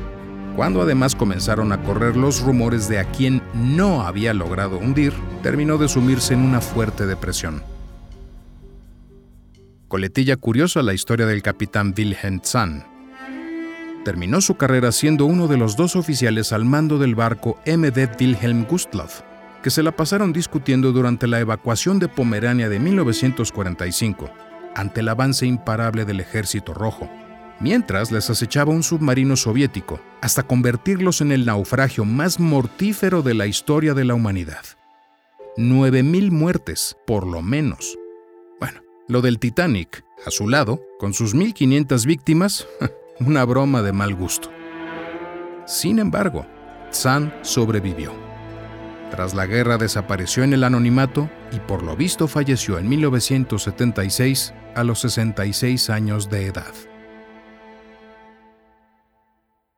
cuando 0.55 0.81
además 0.81 1.15
comenzaron 1.15 1.71
a 1.71 1.83
correr 1.83 2.17
los 2.17 2.41
rumores 2.41 2.89
de 2.89 2.99
a 2.99 3.05
quien 3.05 3.43
no 3.53 4.01
había 4.01 4.33
logrado 4.33 4.79
hundir, 4.79 5.13
terminó 5.43 5.77
de 5.77 5.87
sumirse 5.87 6.33
en 6.33 6.41
una 6.41 6.59
fuerte 6.59 7.05
depresión. 7.05 7.61
Coletilla 9.87 10.37
curiosa 10.37 10.81
la 10.81 10.93
historia 10.93 11.25
del 11.25 11.43
capitán 11.43 11.93
Wilhelm 11.95 12.41
Zahn. 12.43 12.83
Terminó 14.05 14.41
su 14.41 14.55
carrera 14.55 14.91
siendo 14.91 15.25
uno 15.25 15.47
de 15.47 15.57
los 15.57 15.75
dos 15.75 15.95
oficiales 15.95 16.51
al 16.51 16.65
mando 16.65 16.97
del 16.97 17.15
barco 17.15 17.59
MD 17.65 18.09
Wilhelm 18.19 18.65
Gustloff, 18.65 19.21
que 19.61 19.69
se 19.69 19.83
la 19.83 19.91
pasaron 19.91 20.33
discutiendo 20.33 20.91
durante 20.91 21.27
la 21.27 21.39
evacuación 21.39 21.99
de 21.99 22.07
Pomerania 22.07 22.69
de 22.69 22.79
1945, 22.79 24.29
ante 24.75 25.01
el 25.01 25.09
avance 25.09 25.45
imparable 25.45 26.05
del 26.05 26.19
Ejército 26.19 26.73
Rojo, 26.73 27.09
mientras 27.59 28.11
les 28.11 28.29
acechaba 28.29 28.71
un 28.71 28.83
submarino 28.83 29.35
soviético, 29.35 29.99
hasta 30.21 30.43
convertirlos 30.43 31.21
en 31.21 31.31
el 31.31 31.45
naufragio 31.45 32.05
más 32.05 32.39
mortífero 32.39 33.21
de 33.21 33.33
la 33.33 33.47
historia 33.47 33.93
de 33.93 34.05
la 34.05 34.13
humanidad. 34.13 34.63
9.000 35.57 36.31
muertes, 36.31 36.95
por 37.05 37.27
lo 37.27 37.41
menos. 37.41 37.97
Bueno, 38.59 38.81
lo 39.07 39.21
del 39.21 39.39
Titanic, 39.39 40.05
a 40.25 40.31
su 40.31 40.47
lado, 40.47 40.81
con 40.99 41.13
sus 41.13 41.35
1.500 41.35 42.05
víctimas, 42.05 42.67
una 43.19 43.43
broma 43.43 43.81
de 43.81 43.91
mal 43.91 44.15
gusto. 44.15 44.49
Sin 45.65 45.99
embargo, 45.99 46.45
Zan 46.91 47.33
sobrevivió. 47.41 48.28
Tras 49.11 49.33
la 49.33 49.47
guerra 49.47 49.77
desapareció 49.77 50.43
en 50.43 50.53
el 50.53 50.63
anonimato 50.63 51.29
y 51.51 51.59
por 51.59 51.83
lo 51.83 51.95
visto 51.95 52.27
falleció 52.27 52.77
en 52.77 52.87
1976 52.87 54.53
a 54.75 54.83
los 54.83 54.99
66 54.99 55.89
años 55.89 56.29
de 56.29 56.45
edad. 56.45 56.73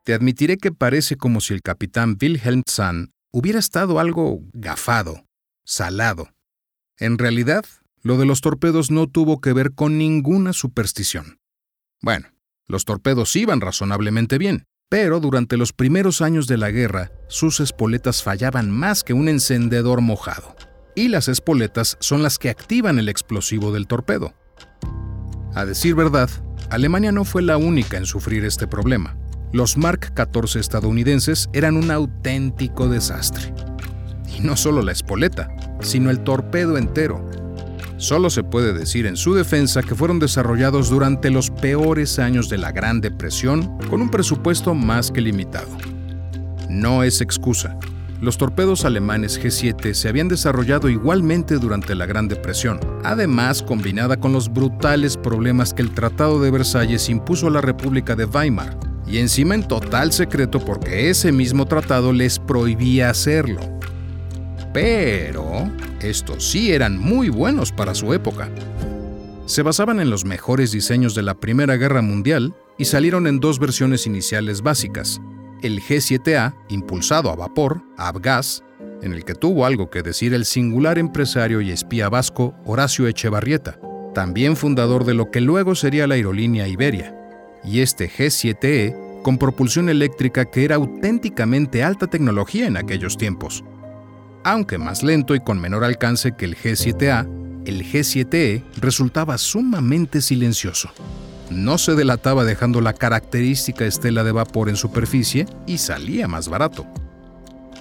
Te 0.04 0.14
admitiré 0.14 0.58
que 0.58 0.72
parece 0.72 1.16
como 1.16 1.42
si 1.42 1.54
el 1.54 1.62
capitán 1.62 2.18
Wilhelm 2.20 2.64
Zahn 2.70 3.14
hubiera 3.32 3.60
estado 3.60 4.00
algo 4.00 4.42
gafado, 4.52 5.26
salado. 5.64 6.30
En 6.98 7.18
realidad, 7.18 7.66
lo 8.02 8.18
de 8.18 8.26
los 8.26 8.42
torpedos 8.42 8.92
no 8.92 9.08
tuvo 9.08 9.40
que 9.42 9.54
ver 9.54 9.74
con 9.74 9.98
ninguna 9.98 10.54
superstición. 10.54 11.40
Bueno, 12.02 12.30
los 12.68 12.84
torpedos 12.84 13.36
iban 13.36 13.62
razonablemente 13.62 14.38
bien, 14.38 14.66
pero 14.92 15.22
durante 15.22 15.56
los 15.56 15.72
primeros 15.72 16.22
años 16.22 16.48
de 16.48 16.58
la 16.58 16.70
guerra, 16.70 17.14
sus 17.30 17.62
espoletas 17.62 18.22
fallaban 18.24 18.70
más 18.70 19.06
que 19.06 19.14
un 19.14 19.30
encendedor 19.30 20.02
mojado. 20.02 20.54
Y 20.98 21.08
las 21.08 21.30
espoletas 21.30 21.96
son 22.02 22.24
las 22.24 22.38
que 22.38 22.50
activan 22.50 23.00
el 23.00 23.08
explosivo 23.08 23.72
del 23.72 23.88
torpedo. 23.88 24.34
A 25.56 25.64
decir 25.64 25.96
verdad, 25.96 26.30
Alemania 26.70 27.14
no 27.14 27.24
fue 27.24 27.42
la 27.42 27.56
única 27.56 27.96
en 27.96 28.06
sufrir 28.06 28.44
este 28.44 28.68
problema. 28.68 29.16
Los 29.54 29.78
Mark 29.78 30.14
14 30.14 30.60
estadounidenses 30.60 31.50
eran 31.54 31.78
un 31.78 31.90
auténtico 31.90 32.90
desastre. 32.90 33.54
Y 34.38 34.42
no 34.42 34.58
solo 34.58 34.82
la 34.82 34.92
espoleta, 34.92 35.56
sino 35.80 36.10
el 36.10 36.20
torpedo 36.20 36.78
entero, 36.78 37.30
Solo 38.02 38.32
se 38.32 38.42
puede 38.42 38.74
decir 38.74 39.06
en 39.06 39.16
su 39.16 39.36
defensa 39.36 39.84
que 39.84 39.94
fueron 39.94 40.18
desarrollados 40.18 40.90
durante 40.90 41.30
los 41.30 41.52
peores 41.52 42.18
años 42.18 42.50
de 42.50 42.58
la 42.58 42.72
Gran 42.72 43.00
Depresión 43.00 43.78
con 43.92 44.02
un 44.02 44.10
presupuesto 44.10 44.74
más 44.74 45.12
que 45.12 45.22
limitado. 45.22 45.70
No 46.68 47.04
es 47.04 47.22
excusa. 47.22 47.78
Los 48.20 48.40
torpedos 48.40 48.86
alemanes 48.86 49.40
G7 49.40 49.94
se 49.94 50.10
habían 50.10 50.30
desarrollado 50.30 50.90
igualmente 50.90 51.60
durante 51.60 51.94
la 51.94 52.08
Gran 52.08 52.28
Depresión, 52.28 52.80
además 53.04 53.62
combinada 53.62 54.18
con 54.18 54.34
los 54.34 54.52
brutales 54.52 55.16
problemas 55.16 55.72
que 55.72 55.84
el 55.84 55.92
Tratado 55.92 56.42
de 56.42 56.50
Versalles 56.50 57.08
impuso 57.08 57.46
a 57.46 57.52
la 57.52 57.62
República 57.62 58.16
de 58.16 58.26
Weimar, 58.26 58.80
y 59.06 59.20
encima 59.20 59.54
en 59.54 59.68
total 59.68 60.12
secreto 60.12 60.60
porque 60.60 61.12
ese 61.12 61.32
mismo 61.32 61.68
tratado 61.68 62.14
les 62.14 62.40
prohibía 62.40 63.12
hacerlo. 63.12 63.60
Pero 64.74 65.70
estos 66.10 66.50
sí 66.50 66.72
eran 66.72 66.98
muy 66.98 67.30
buenos 67.30 67.72
para 67.72 67.96
su 67.96 68.14
época. 68.14 68.50
Se 69.46 69.64
basaban 69.64 70.00
en 70.00 70.10
los 70.10 70.26
mejores 70.26 70.72
diseños 70.72 71.16
de 71.16 71.24
la 71.24 71.36
Primera 71.36 71.76
Guerra 71.76 72.02
Mundial 72.02 72.56
y 72.78 72.86
salieron 72.86 73.28
en 73.28 73.40
dos 73.40 73.60
versiones 73.60 74.08
iniciales 74.08 74.62
básicas. 74.62 75.22
El 75.62 75.82
G7A, 75.82 76.56
impulsado 76.70 77.30
a 77.30 77.36
vapor, 77.36 77.84
Avgas, 77.98 78.64
en 79.02 79.14
el 79.14 79.26
que 79.26 79.36
tuvo 79.36 79.66
algo 79.66 79.90
que 79.90 80.04
decir 80.04 80.34
el 80.34 80.46
singular 80.46 80.98
empresario 80.98 81.62
y 81.62 81.72
espía 81.72 82.10
vasco 82.10 82.56
Horacio 82.66 83.08
Echevarrieta, 83.08 83.80
también 84.14 84.56
fundador 84.56 85.06
de 85.06 85.14
lo 85.14 85.32
que 85.32 85.42
luego 85.42 85.76
sería 85.76 86.08
la 86.08 86.16
aerolínea 86.16 86.68
Iberia, 86.68 87.16
y 87.64 87.82
este 87.82 88.10
G7E 88.10 89.22
con 89.22 89.38
propulsión 89.38 89.90
eléctrica 89.90 90.46
que 90.46 90.66
era 90.66 90.76
auténticamente 90.76 91.84
alta 91.84 92.08
tecnología 92.08 92.68
en 92.68 92.78
aquellos 92.78 93.18
tiempos. 93.18 93.64
Aunque 94.44 94.78
más 94.78 95.04
lento 95.04 95.36
y 95.36 95.40
con 95.40 95.60
menor 95.60 95.84
alcance 95.84 96.32
que 96.34 96.46
el 96.46 96.58
G7A, 96.58 97.28
el 97.66 97.86
G7E 97.86 98.64
resultaba 98.78 99.38
sumamente 99.38 100.22
silencioso. 100.22 100.90
No 101.52 101.78
se 101.78 101.94
delataba 101.94 102.44
dejando 102.44 102.82
la 102.82 102.94
característica 102.94 103.86
estela 103.86 104.24
de 104.24 104.32
vapor 104.32 104.70
en 104.70 104.78
superficie 104.78 105.46
y 105.68 105.78
salía 105.78 106.28
más 106.28 106.48
barato. 106.48 106.88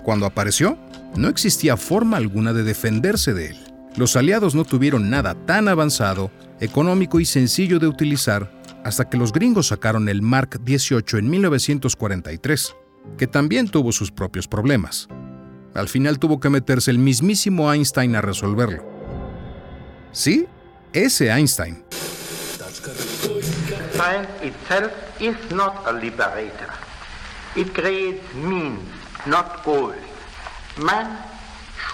Cuando 0.03 0.27
apareció, 0.27 0.77
no 1.17 1.29
existía 1.29 1.77
forma 1.77 2.19
alguna 2.19 2.53
de 2.53 2.63
defenderse 2.63 3.33
de 3.33 3.51
él. 3.51 3.57
Los 3.97 4.17
aliados 4.17 4.55
no 4.55 4.65
tuvieron 4.65 5.09
nada 5.09 5.35
tan 5.47 5.67
avanzado, 5.69 6.31
económico 6.61 7.21
y 7.21 7.25
sencillo 7.25 7.79
de 7.79 7.87
utilizar 7.87 8.53
hasta 8.85 9.09
que 9.09 9.17
los 9.17 9.33
gringos 9.33 9.69
sacaron 9.69 10.09
el 10.09 10.23
Mark 10.23 10.61
18 10.63 11.19
en 11.19 11.31
1943, 11.31 12.77
que 13.17 13.27
también 13.27 13.69
tuvo 13.69 13.93
sus 13.93 14.11
propios 14.11 14.47
problemas. 14.47 15.09
Al 15.75 15.89
final 15.89 16.19
tuvo 16.19 16.41
que 16.41 16.51
meterse 16.51 16.91
el 16.91 16.99
mismísimo 16.99 17.73
Einstein 17.73 18.17
a 18.17 18.21
resolverlo. 18.21 18.85
¿Sí? 20.13 20.47
Ese 20.93 21.31
Einstein. 21.31 21.85
Science 23.93 24.29
itself 24.43 24.93
is 25.21 25.37
not 25.53 25.87
a 25.87 25.93
liberator. 25.93 26.71
It 27.55 27.73
creates 27.73 28.23
means, 28.35 28.81
not 29.27 29.65
goals. 29.65 29.97
Man 30.79 31.19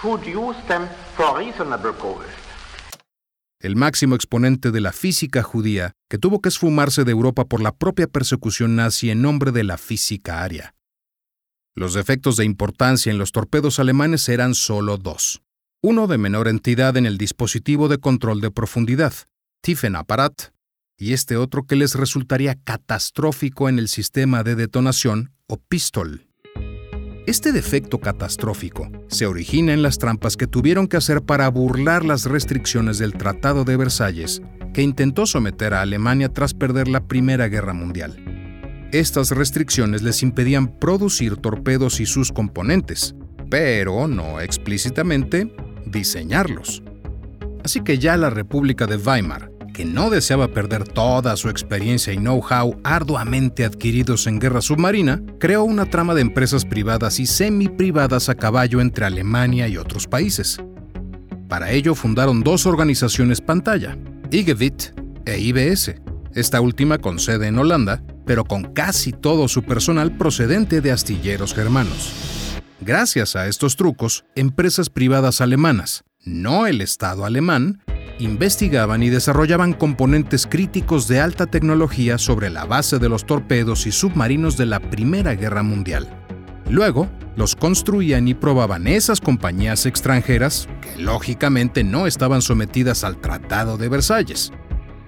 should 0.01 0.21
use 0.25 0.57
them 0.67 0.87
for 1.15 1.37
reasonable 1.37 1.93
goals. 2.01 2.25
El 3.59 3.75
máximo 3.75 4.15
exponente 4.15 4.71
de 4.71 4.81
la 4.81 4.91
física 4.91 5.41
judía, 5.41 5.93
que 6.09 6.19
tuvo 6.19 6.41
que 6.41 6.49
esfumarse 6.49 7.03
de 7.03 7.11
Europa 7.11 7.45
por 7.45 7.59
la 7.59 7.75
propia 7.75 8.07
persecución 8.07 8.75
nazi 8.75 9.09
en 9.09 9.21
nombre 9.23 9.51
de 9.51 9.63
la 9.63 9.77
física 9.77 10.43
aria. 10.43 10.75
Los 11.77 11.93
defectos 11.93 12.37
de 12.37 12.43
importancia 12.43 13.11
en 13.11 13.19
los 13.19 13.31
torpedos 13.31 13.77
alemanes 13.77 14.27
eran 14.29 14.55
solo 14.55 14.97
dos. 14.97 15.43
Uno 15.83 16.07
de 16.07 16.17
menor 16.17 16.47
entidad 16.47 16.97
en 16.97 17.05
el 17.05 17.19
dispositivo 17.19 17.87
de 17.87 17.99
control 17.99 18.41
de 18.41 18.49
profundidad, 18.49 19.13
Tiefenapparat, 19.61 20.53
y 20.97 21.13
este 21.13 21.37
otro 21.37 21.67
que 21.67 21.75
les 21.75 21.93
resultaría 21.93 22.55
catastrófico 22.55 23.69
en 23.69 23.77
el 23.77 23.89
sistema 23.89 24.41
de 24.41 24.55
detonación 24.55 25.33
o 25.45 25.57
pistol. 25.57 26.25
Este 27.27 27.51
defecto 27.51 27.99
catastrófico 27.99 28.89
se 29.07 29.27
origina 29.27 29.71
en 29.71 29.83
las 29.83 29.99
trampas 29.99 30.35
que 30.35 30.47
tuvieron 30.47 30.87
que 30.87 30.97
hacer 30.97 31.21
para 31.21 31.47
burlar 31.47 32.03
las 32.03 32.25
restricciones 32.25 32.97
del 32.97 33.13
Tratado 33.13 33.65
de 33.65 33.77
Versalles, 33.77 34.41
que 34.73 34.81
intentó 34.81 35.27
someter 35.27 35.75
a 35.75 35.83
Alemania 35.83 36.29
tras 36.29 36.55
perder 36.55 36.87
la 36.87 37.01
Primera 37.01 37.49
Guerra 37.49 37.73
Mundial. 37.73 38.46
Estas 38.93 39.31
restricciones 39.31 40.01
les 40.01 40.23
impedían 40.23 40.79
producir 40.79 41.35
torpedos 41.35 41.99
y 41.99 42.05
sus 42.05 42.31
componentes, 42.31 43.15
pero 43.49 44.07
no 44.07 44.39
explícitamente 44.39 45.53
diseñarlos. 45.85 46.81
Así 47.65 47.81
que 47.81 47.97
ya 47.97 48.15
la 48.15 48.29
República 48.29 48.87
de 48.87 48.95
Weimar, 48.95 49.51
que 49.73 49.83
no 49.83 50.09
deseaba 50.09 50.47
perder 50.47 50.85
toda 50.85 51.35
su 51.35 51.49
experiencia 51.49 52.13
y 52.13 52.17
know-how 52.17 52.79
arduamente 52.85 53.65
adquiridos 53.65 54.25
en 54.25 54.39
guerra 54.39 54.61
submarina, 54.61 55.21
creó 55.37 55.65
una 55.65 55.89
trama 55.89 56.15
de 56.15 56.21
empresas 56.21 56.63
privadas 56.63 57.19
y 57.19 57.25
semi-privadas 57.25 58.29
a 58.29 58.35
caballo 58.35 58.79
entre 58.79 59.03
Alemania 59.03 59.67
y 59.67 59.75
otros 59.75 60.07
países. 60.07 60.61
Para 61.49 61.71
ello 61.71 61.93
fundaron 61.93 62.41
dos 62.41 62.65
organizaciones 62.65 63.41
pantalla, 63.41 63.97
IGEVIT 64.31 64.93
e 65.25 65.39
IBS, 65.39 65.95
esta 66.33 66.61
última 66.61 66.99
con 66.99 67.19
sede 67.19 67.47
en 67.47 67.59
Holanda 67.59 68.01
pero 68.27 68.43
con 68.45 68.63
casi 68.73 69.13
todo 69.13 69.47
su 69.47 69.63
personal 69.63 70.15
procedente 70.15 70.81
de 70.81 70.91
astilleros 70.91 71.55
germanos. 71.55 72.13
Gracias 72.81 73.35
a 73.35 73.47
estos 73.47 73.75
trucos, 73.75 74.25
empresas 74.35 74.91
privadas 74.91 75.41
alemanas, 75.41 76.03
no 76.23 76.67
el 76.67 76.81
Estado 76.81 77.25
alemán, 77.25 77.81
investigaban 78.19 79.01
y 79.01 79.09
desarrollaban 79.09 79.73
componentes 79.73 80.45
críticos 80.45 81.07
de 81.07 81.19
alta 81.19 81.47
tecnología 81.47 82.17
sobre 82.17 82.49
la 82.49 82.65
base 82.65 82.99
de 82.99 83.09
los 83.09 83.25
torpedos 83.25 83.87
y 83.87 83.91
submarinos 83.91 84.57
de 84.57 84.65
la 84.65 84.79
Primera 84.79 85.33
Guerra 85.33 85.63
Mundial. 85.63 86.07
Luego, 86.69 87.09
los 87.35 87.55
construían 87.55 88.27
y 88.27 88.33
probaban 88.33 88.87
esas 88.87 89.21
compañías 89.21 89.85
extranjeras 89.85 90.67
que 90.81 91.01
lógicamente 91.01 91.83
no 91.83 92.07
estaban 92.07 92.41
sometidas 92.41 93.03
al 93.03 93.21
Tratado 93.21 93.77
de 93.77 93.89
Versalles. 93.89 94.51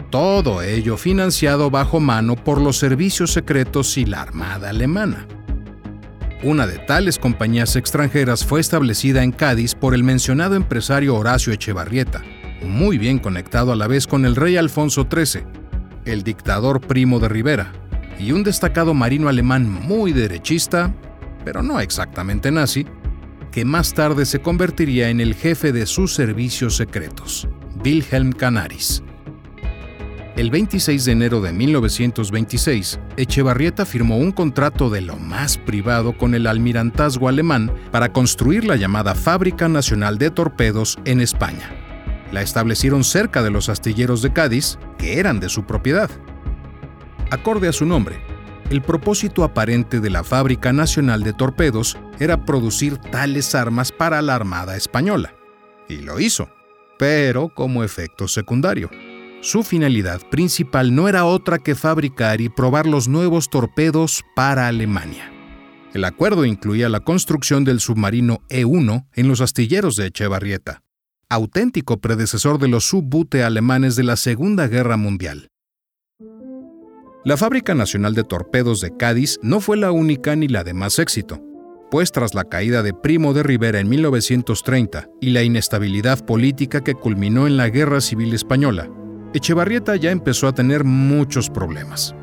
Todo 0.09 0.63
ello 0.63 0.97
financiado 0.97 1.69
bajo 1.69 1.99
mano 1.99 2.35
por 2.35 2.59
los 2.59 2.77
servicios 2.77 3.31
secretos 3.31 3.95
y 3.95 4.05
la 4.05 4.23
Armada 4.23 4.71
alemana. 4.71 5.27
Una 6.41 6.65
de 6.65 6.79
tales 6.79 7.19
compañías 7.19 7.75
extranjeras 7.75 8.43
fue 8.43 8.59
establecida 8.59 9.23
en 9.23 9.31
Cádiz 9.31 9.75
por 9.75 9.93
el 9.93 10.03
mencionado 10.03 10.55
empresario 10.55 11.15
Horacio 11.15 11.53
Echevarrieta, 11.53 12.23
muy 12.63 12.97
bien 12.97 13.19
conectado 13.19 13.71
a 13.71 13.75
la 13.75 13.85
vez 13.85 14.07
con 14.07 14.25
el 14.25 14.35
rey 14.35 14.57
Alfonso 14.57 15.07
XIII, 15.11 15.43
el 16.05 16.23
dictador 16.23 16.81
primo 16.81 17.19
de 17.19 17.29
Rivera, 17.29 17.71
y 18.17 18.31
un 18.31 18.43
destacado 18.43 18.95
marino 18.95 19.29
alemán 19.29 19.69
muy 19.69 20.11
derechista, 20.11 20.91
pero 21.45 21.61
no 21.61 21.79
exactamente 21.79 22.49
nazi, 22.49 22.87
que 23.51 23.63
más 23.63 23.93
tarde 23.93 24.25
se 24.25 24.39
convertiría 24.39 25.09
en 25.09 25.19
el 25.19 25.35
jefe 25.35 25.71
de 25.71 25.85
sus 25.85 26.15
servicios 26.15 26.77
secretos, 26.77 27.47
Wilhelm 27.83 28.31
Canaris. 28.31 29.03
El 30.39 30.51
26 30.51 31.03
de 31.03 31.11
enero 31.11 31.41
de 31.41 31.51
1926, 31.51 32.97
Echevarrieta 33.17 33.85
firmó 33.85 34.17
un 34.17 34.31
contrato 34.31 34.89
de 34.89 35.01
lo 35.01 35.17
más 35.17 35.57
privado 35.57 36.17
con 36.17 36.33
el 36.33 36.47
almirantazgo 36.47 37.27
alemán 37.27 37.69
para 37.91 38.13
construir 38.13 38.63
la 38.63 38.77
llamada 38.77 39.15
Fábrica 39.15 39.67
Nacional 39.67 40.17
de 40.17 40.31
Torpedos 40.31 40.97
en 41.03 41.19
España. 41.19 41.69
La 42.31 42.41
establecieron 42.41 43.03
cerca 43.03 43.43
de 43.43 43.49
los 43.51 43.67
astilleros 43.67 44.21
de 44.21 44.31
Cádiz, 44.31 44.79
que 44.97 45.19
eran 45.19 45.41
de 45.41 45.49
su 45.49 45.65
propiedad. 45.65 46.09
Acorde 47.31 47.67
a 47.67 47.73
su 47.73 47.85
nombre, 47.85 48.21
el 48.69 48.81
propósito 48.81 49.43
aparente 49.43 49.99
de 49.99 50.09
la 50.09 50.23
Fábrica 50.23 50.71
Nacional 50.71 51.21
de 51.21 51.33
Torpedos 51.33 51.97
era 52.17 52.45
producir 52.45 52.97
tales 52.97 53.55
armas 53.55 53.91
para 53.91 54.21
la 54.21 54.35
Armada 54.35 54.77
Española. 54.77 55.33
Y 55.89 55.97
lo 55.97 56.17
hizo, 56.17 56.49
pero 56.97 57.49
como 57.49 57.83
efecto 57.83 58.29
secundario. 58.29 58.89
Su 59.41 59.63
finalidad 59.63 60.21
principal 60.29 60.93
no 60.93 61.07
era 61.07 61.23
otra 61.23 61.59
que 61.59 61.73
fabricar 61.73 62.41
y 62.41 62.49
probar 62.49 62.85
los 62.85 63.07
nuevos 63.07 63.49
torpedos 63.49 64.25
para 64.35 64.67
Alemania. 64.67 65.31
El 65.93 66.03
acuerdo 66.03 66.43
incluía 66.43 66.89
la 66.89 66.99
construcción 66.99 67.63
del 67.63 67.79
submarino 67.79 68.39
E-1 68.49 69.07
en 69.13 69.27
los 69.29 69.39
astilleros 69.39 69.95
de 69.95 70.07
Echevarrieta, 70.07 70.81
auténtico 71.29 72.01
predecesor 72.01 72.59
de 72.59 72.67
los 72.67 72.83
subbute 72.83 73.43
alemanes 73.43 73.95
de 73.95 74.03
la 74.03 74.17
Segunda 74.17 74.67
Guerra 74.67 74.97
Mundial. 74.97 75.47
La 77.23 77.37
Fábrica 77.37 77.73
Nacional 77.73 78.15
de 78.15 78.25
Torpedos 78.25 78.81
de 78.81 78.95
Cádiz 78.97 79.39
no 79.41 79.61
fue 79.61 79.77
la 79.77 79.91
única 79.93 80.35
ni 80.35 80.49
la 80.49 80.65
de 80.65 80.73
más 80.73 80.99
éxito, 80.99 81.41
pues 81.89 82.11
tras 82.11 82.33
la 82.33 82.43
caída 82.43 82.83
de 82.83 82.93
Primo 82.93 83.33
de 83.33 83.43
Rivera 83.43 83.79
en 83.79 83.87
1930 83.87 85.07
y 85.21 85.29
la 85.29 85.43
inestabilidad 85.43 86.25
política 86.25 86.83
que 86.83 86.93
culminó 86.93 87.47
en 87.47 87.55
la 87.55 87.69
Guerra 87.69 88.01
Civil 88.01 88.33
Española, 88.33 88.89
Echevarrieta 89.33 89.95
ya 89.95 90.11
empezó 90.11 90.47
a 90.47 90.53
tener 90.53 90.83
muchos 90.83 91.49
problemas. 91.49 92.15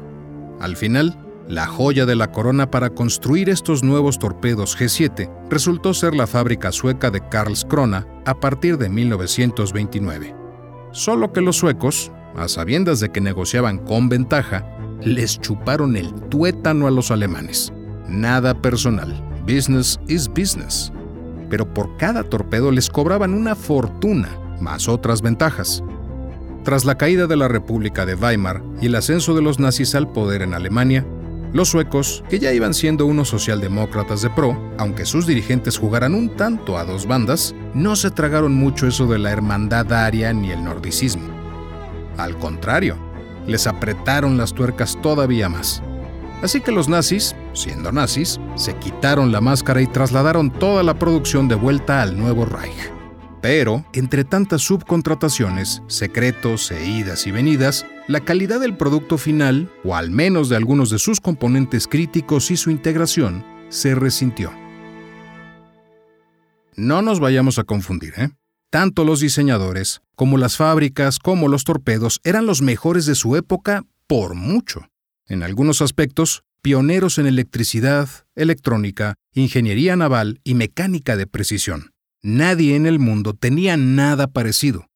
Al 0.61 0.77
final, 0.77 1.17
la 1.49 1.67
joya 1.67 2.07
de 2.07 2.17
la 2.17 2.33
corona 2.33 2.71
para 2.71 2.91
construir 2.91 3.49
estos 3.49 3.85
nuevos 3.85 4.19
torpedos 4.19 4.77
G7 4.77 5.31
resultó 5.49 5.95
ser 5.95 6.17
la 6.17 6.27
fábrica 6.27 6.73
sueca 6.73 7.13
de 7.13 7.21
Karlskrona 7.29 8.07
a 8.25 8.35
partir 8.35 8.79
de 8.79 8.89
1929. 8.89 10.35
Solo 10.91 11.33
que 11.33 11.41
los 11.41 11.57
suecos, 11.57 12.11
a 12.35 12.49
sabiendas 12.49 12.99
de 12.99 13.11
que 13.11 13.21
negociaban 13.21 13.79
con 13.79 14.09
ventaja, 14.09 14.67
les 15.01 15.39
chuparon 15.39 15.97
el 15.97 16.13
tuétano 16.15 16.89
a 16.89 16.91
los 16.91 17.13
alemanes. 17.13 17.73
Nada 18.09 18.61
personal. 18.61 19.15
Business 19.47 20.01
is 20.09 20.27
business. 20.29 20.93
Pero 21.49 21.73
por 21.73 21.97
cada 21.97 22.25
torpedo 22.25 22.73
les 22.73 22.91
cobraban 22.91 23.35
una 23.35 23.55
fortuna, 23.55 24.29
más 24.61 24.89
otras 24.89 25.23
ventajas. 25.23 25.85
Tras 26.67 26.85
la 26.85 26.99
caída 26.99 27.29
de 27.29 27.37
la 27.37 27.47
República 27.47 28.05
de 28.05 28.17
Weimar 28.17 28.61
y 28.83 28.87
el 28.87 28.97
ascenso 28.97 29.35
de 29.37 29.41
los 29.41 29.61
nazis 29.61 29.95
al 29.95 30.11
poder 30.11 30.43
en 30.43 30.53
Alemania, 30.53 31.07
los 31.53 31.69
suecos, 31.69 32.25
que 32.29 32.41
ya 32.41 32.53
iban 32.53 32.75
siendo 32.75 33.07
unos 33.07 33.29
socialdemócratas 33.29 34.23
de 34.23 34.31
pro, 34.31 34.59
aunque 34.77 35.07
sus 35.07 35.29
dirigentes 35.29 35.79
jugaran 35.79 36.13
un 36.13 36.35
tanto 36.35 36.77
a 36.77 36.85
dos 36.85 37.07
bandas, 37.07 37.55
no 37.73 37.95
se 37.95 38.11
tragaron 38.11 38.53
mucho 38.57 38.89
eso 38.89 39.07
de 39.07 39.21
la 39.21 39.31
hermandad 39.31 39.93
aria 39.93 40.33
ni 40.33 40.51
el 40.51 40.65
nordicismo. 40.65 41.29
Al 42.17 42.37
contrario, 42.37 42.97
les 43.47 43.69
apretaron 43.69 44.37
las 44.37 44.53
tuercas 44.53 44.99
todavía 45.01 45.49
más. 45.49 45.85
Así 46.43 46.61
que 46.61 46.73
los 46.73 46.89
nazis, 46.89 47.37
siendo 47.53 47.93
nazis, 47.93 48.41
se 48.57 48.75
quitaron 48.75 49.31
la 49.31 49.41
máscara 49.41 49.83
y 49.83 49.87
trasladaron 49.87 50.51
toda 50.51 50.83
la 50.83 50.99
producción 50.99 51.47
de 51.47 51.55
vuelta 51.55 52.03
al 52.03 52.19
nuevo 52.19 52.45
Reich. 52.45 52.96
Pero, 53.49 53.87
entre 53.93 54.25
tantas 54.25 54.63
subcontrataciones, 54.63 55.81
secretos 55.87 56.73
e 56.73 56.85
idas 56.85 57.29
y 57.29 57.31
venidas, 57.31 57.87
la 58.09 58.19
calidad 58.19 58.59
del 58.59 58.77
producto 58.77 59.19
final, 59.19 59.71
o 59.85 59.95
al 59.95 60.11
menos 60.11 60.49
de 60.49 60.57
algunos 60.57 60.91
de 60.91 60.99
sus 60.99 61.21
componentes 61.21 61.87
críticos 61.87 62.51
y 62.51 62.57
su 62.57 62.73
integración, 62.73 63.45
se 63.69 63.95
resintió. 63.95 64.51
No 66.75 67.03
nos 67.03 67.21
vayamos 67.21 67.61
a 67.61 67.63
confundir, 67.63 68.15
¿eh? 68.17 68.31
Tanto 68.69 69.05
los 69.05 69.21
diseñadores, 69.21 70.01
como 70.17 70.39
las 70.39 70.57
fábricas, 70.57 71.21
como 71.21 71.47
los 71.47 71.63
torpedos 71.63 72.19
eran 72.25 72.47
los 72.47 72.63
mejores 72.63 73.07
de 73.07 73.15
su 73.15 73.37
época 73.37 73.85
por 74.09 74.35
mucho. 74.35 74.89
En 75.29 75.45
algunos 75.45 75.83
aspectos, 75.83 76.43
pioneros 76.63 77.19
en 77.19 77.29
electricidad, 77.29 78.09
electrónica, 78.35 79.15
ingeniería 79.35 79.95
naval 79.95 80.41
y 80.43 80.55
mecánica 80.55 81.17
de 81.17 81.29
precisión. 81.29 81.93
Nadie 82.29 82.75
en 82.75 82.87
el 82.87 82.99
mundo 82.99 83.35
tenía 83.35 83.77
nada 83.77 84.27
parecido. 84.27 84.89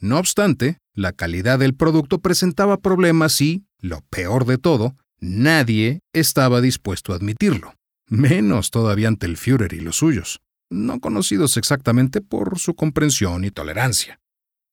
No 0.00 0.18
obstante, 0.18 0.78
la 0.94 1.12
calidad 1.12 1.58
del 1.58 1.74
producto 1.74 2.20
presentaba 2.20 2.78
problemas 2.78 3.38
y, 3.42 3.66
lo 3.78 4.00
peor 4.08 4.46
de 4.46 4.56
todo, 4.56 4.96
nadie 5.20 6.00
estaba 6.14 6.62
dispuesto 6.62 7.12
a 7.12 7.16
admitirlo, 7.16 7.74
menos 8.08 8.70
todavía 8.70 9.08
ante 9.08 9.26
el 9.26 9.36
Führer 9.36 9.74
y 9.74 9.80
los 9.80 9.96
suyos, 9.96 10.40
no 10.70 10.98
conocidos 10.98 11.58
exactamente 11.58 12.22
por 12.22 12.58
su 12.58 12.74
comprensión 12.74 13.44
y 13.44 13.50
tolerancia. 13.50 14.18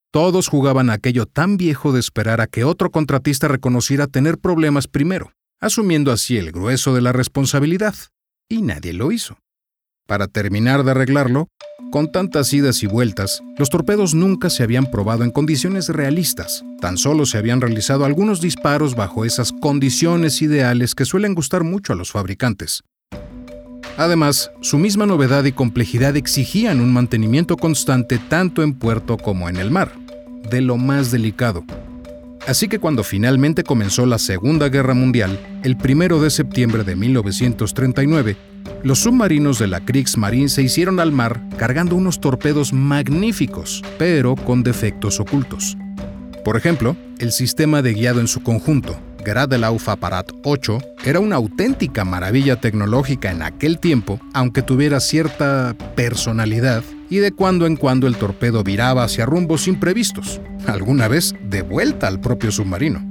Todos 0.09 0.47
jugaban 0.47 0.89
aquello 0.89 1.25
tan 1.25 1.57
viejo 1.57 1.91
de 1.91 1.99
esperar 1.99 2.39
a 2.39 2.47
que 2.47 2.63
otro 2.63 2.91
contratista 2.91 3.49
reconociera 3.49 4.07
tener 4.07 4.37
problemas 4.37 4.87
primero, 4.87 5.33
asumiendo 5.59 6.13
así 6.13 6.37
el 6.37 6.53
grueso 6.53 6.95
de 6.95 7.01
la 7.01 7.11
responsabilidad, 7.11 7.93
y 8.47 8.61
nadie 8.61 8.93
lo 8.93 9.11
hizo. 9.11 9.37
Para 10.09 10.27
terminar 10.27 10.83
de 10.83 10.89
arreglarlo, 10.89 11.49
con 11.91 12.11
tantas 12.11 12.51
idas 12.51 12.81
y 12.81 12.87
vueltas, 12.87 13.43
los 13.59 13.69
torpedos 13.69 14.15
nunca 14.15 14.49
se 14.49 14.63
habían 14.63 14.89
probado 14.89 15.23
en 15.23 15.29
condiciones 15.29 15.87
realistas, 15.87 16.65
tan 16.81 16.97
solo 16.97 17.27
se 17.27 17.37
habían 17.37 17.61
realizado 17.61 18.05
algunos 18.05 18.41
disparos 18.41 18.95
bajo 18.95 19.23
esas 19.23 19.51
condiciones 19.51 20.41
ideales 20.41 20.95
que 20.95 21.05
suelen 21.05 21.35
gustar 21.35 21.63
mucho 21.63 21.93
a 21.93 21.95
los 21.95 22.11
fabricantes. 22.11 22.81
Además, 23.97 24.49
su 24.61 24.79
misma 24.79 25.05
novedad 25.05 25.43
y 25.43 25.51
complejidad 25.51 26.17
exigían 26.17 26.79
un 26.79 26.91
mantenimiento 26.91 27.55
constante 27.55 28.17
tanto 28.17 28.63
en 28.63 28.73
puerto 28.73 29.15
como 29.15 29.47
en 29.47 29.57
el 29.57 29.69
mar, 29.69 29.91
de 30.49 30.61
lo 30.61 30.77
más 30.77 31.11
delicado, 31.11 31.63
Así 32.49 32.67
que 32.67 32.79
cuando 32.79 33.03
finalmente 33.03 33.63
comenzó 33.63 34.07
la 34.07 34.17
Segunda 34.17 34.69
Guerra 34.69 34.95
Mundial, 34.95 35.39
el 35.63 35.75
1 35.75 36.19
de 36.19 36.29
septiembre 36.31 36.83
de 36.83 36.95
1939, 36.95 38.37
los 38.83 38.99
submarinos 38.99 39.59
de 39.59 39.67
la 39.67 39.81
Kriegsmarine 39.81 40.49
se 40.49 40.61
hicieron 40.61 40.99
al 40.99 41.11
mar 41.11 41.41
cargando 41.57 41.95
unos 41.95 42.21
torpedos 42.21 42.73
magníficos, 42.73 43.83
pero 43.97 44.35
con 44.35 44.63
defectos 44.63 45.19
ocultos. 45.19 45.77
Por 46.45 46.55
ejemplo, 46.55 46.95
el 47.19 47.31
sistema 47.31 47.81
de 47.81 47.93
guiado 47.93 48.21
en 48.21 48.27
su 48.27 48.41
conjunto, 48.41 48.97
Gradelauf 49.23 49.89
Apparat 49.89 50.31
8, 50.43 50.79
era 51.03 51.19
una 51.19 51.35
auténtica 51.35 52.05
maravilla 52.05 52.55
tecnológica 52.55 53.31
en 53.31 53.41
aquel 53.41 53.79
tiempo, 53.79 54.19
aunque 54.33 54.61
tuviera 54.61 54.99
cierta 54.99 55.75
personalidad 55.95 56.83
y 57.09 57.17
de 57.17 57.31
cuando 57.31 57.65
en 57.65 57.75
cuando 57.75 58.07
el 58.07 58.15
torpedo 58.15 58.63
viraba 58.63 59.03
hacia 59.03 59.25
rumbos 59.25 59.67
imprevistos, 59.67 60.39
alguna 60.67 61.07
vez 61.07 61.35
de 61.43 61.61
vuelta 61.61 62.07
al 62.07 62.21
propio 62.21 62.51
submarino. 62.51 63.07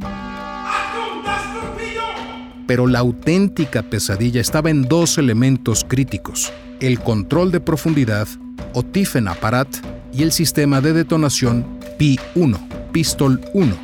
Pero 2.69 2.87
la 2.87 2.99
auténtica 2.99 3.83
pesadilla 3.83 4.43
estaba 4.43 4.69
en 4.69 4.83
dos 4.83 5.17
elementos 5.17 5.87
críticos, 5.89 6.53
el 6.81 7.01
control 7.01 7.51
de 7.51 7.61
profundidad 7.61 8.29
o 8.75 8.83
Tiefenapparat 8.83 9.69
y 10.13 10.23
el 10.23 10.33
sistema 10.33 10.83
de 10.83 10.93
detonación 10.93 11.67
Pi-1, 11.99 12.93
Pistol 12.93 13.41
1, 13.55 13.75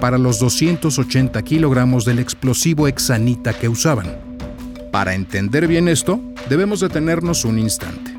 para 0.00 0.16
los 0.16 0.38
280 0.38 1.42
kilogramos 1.42 2.04
del 2.04 2.20
explosivo 2.20 2.86
hexanita 2.86 3.52
que 3.52 3.68
usaban. 3.68 4.16
Para 4.92 5.14
entender 5.14 5.66
bien 5.66 5.88
esto, 5.88 6.20
debemos 6.48 6.78
detenernos 6.78 7.44
un 7.44 7.58
instante. 7.58 8.16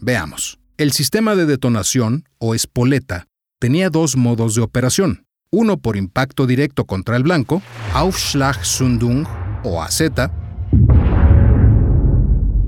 Veamos. 0.00 0.58
El 0.78 0.92
sistema 0.92 1.36
de 1.36 1.44
detonación, 1.44 2.24
o 2.38 2.54
espoleta, 2.54 3.26
tenía 3.58 3.90
dos 3.90 4.16
modos 4.16 4.54
de 4.54 4.62
operación. 4.62 5.27
Uno 5.50 5.78
por 5.78 5.96
impacto 5.96 6.46
directo 6.46 6.84
contra 6.84 7.16
el 7.16 7.22
blanco, 7.22 7.62
Aufschlagsundung 7.94 9.24
o 9.64 9.82
AZ, 9.82 10.02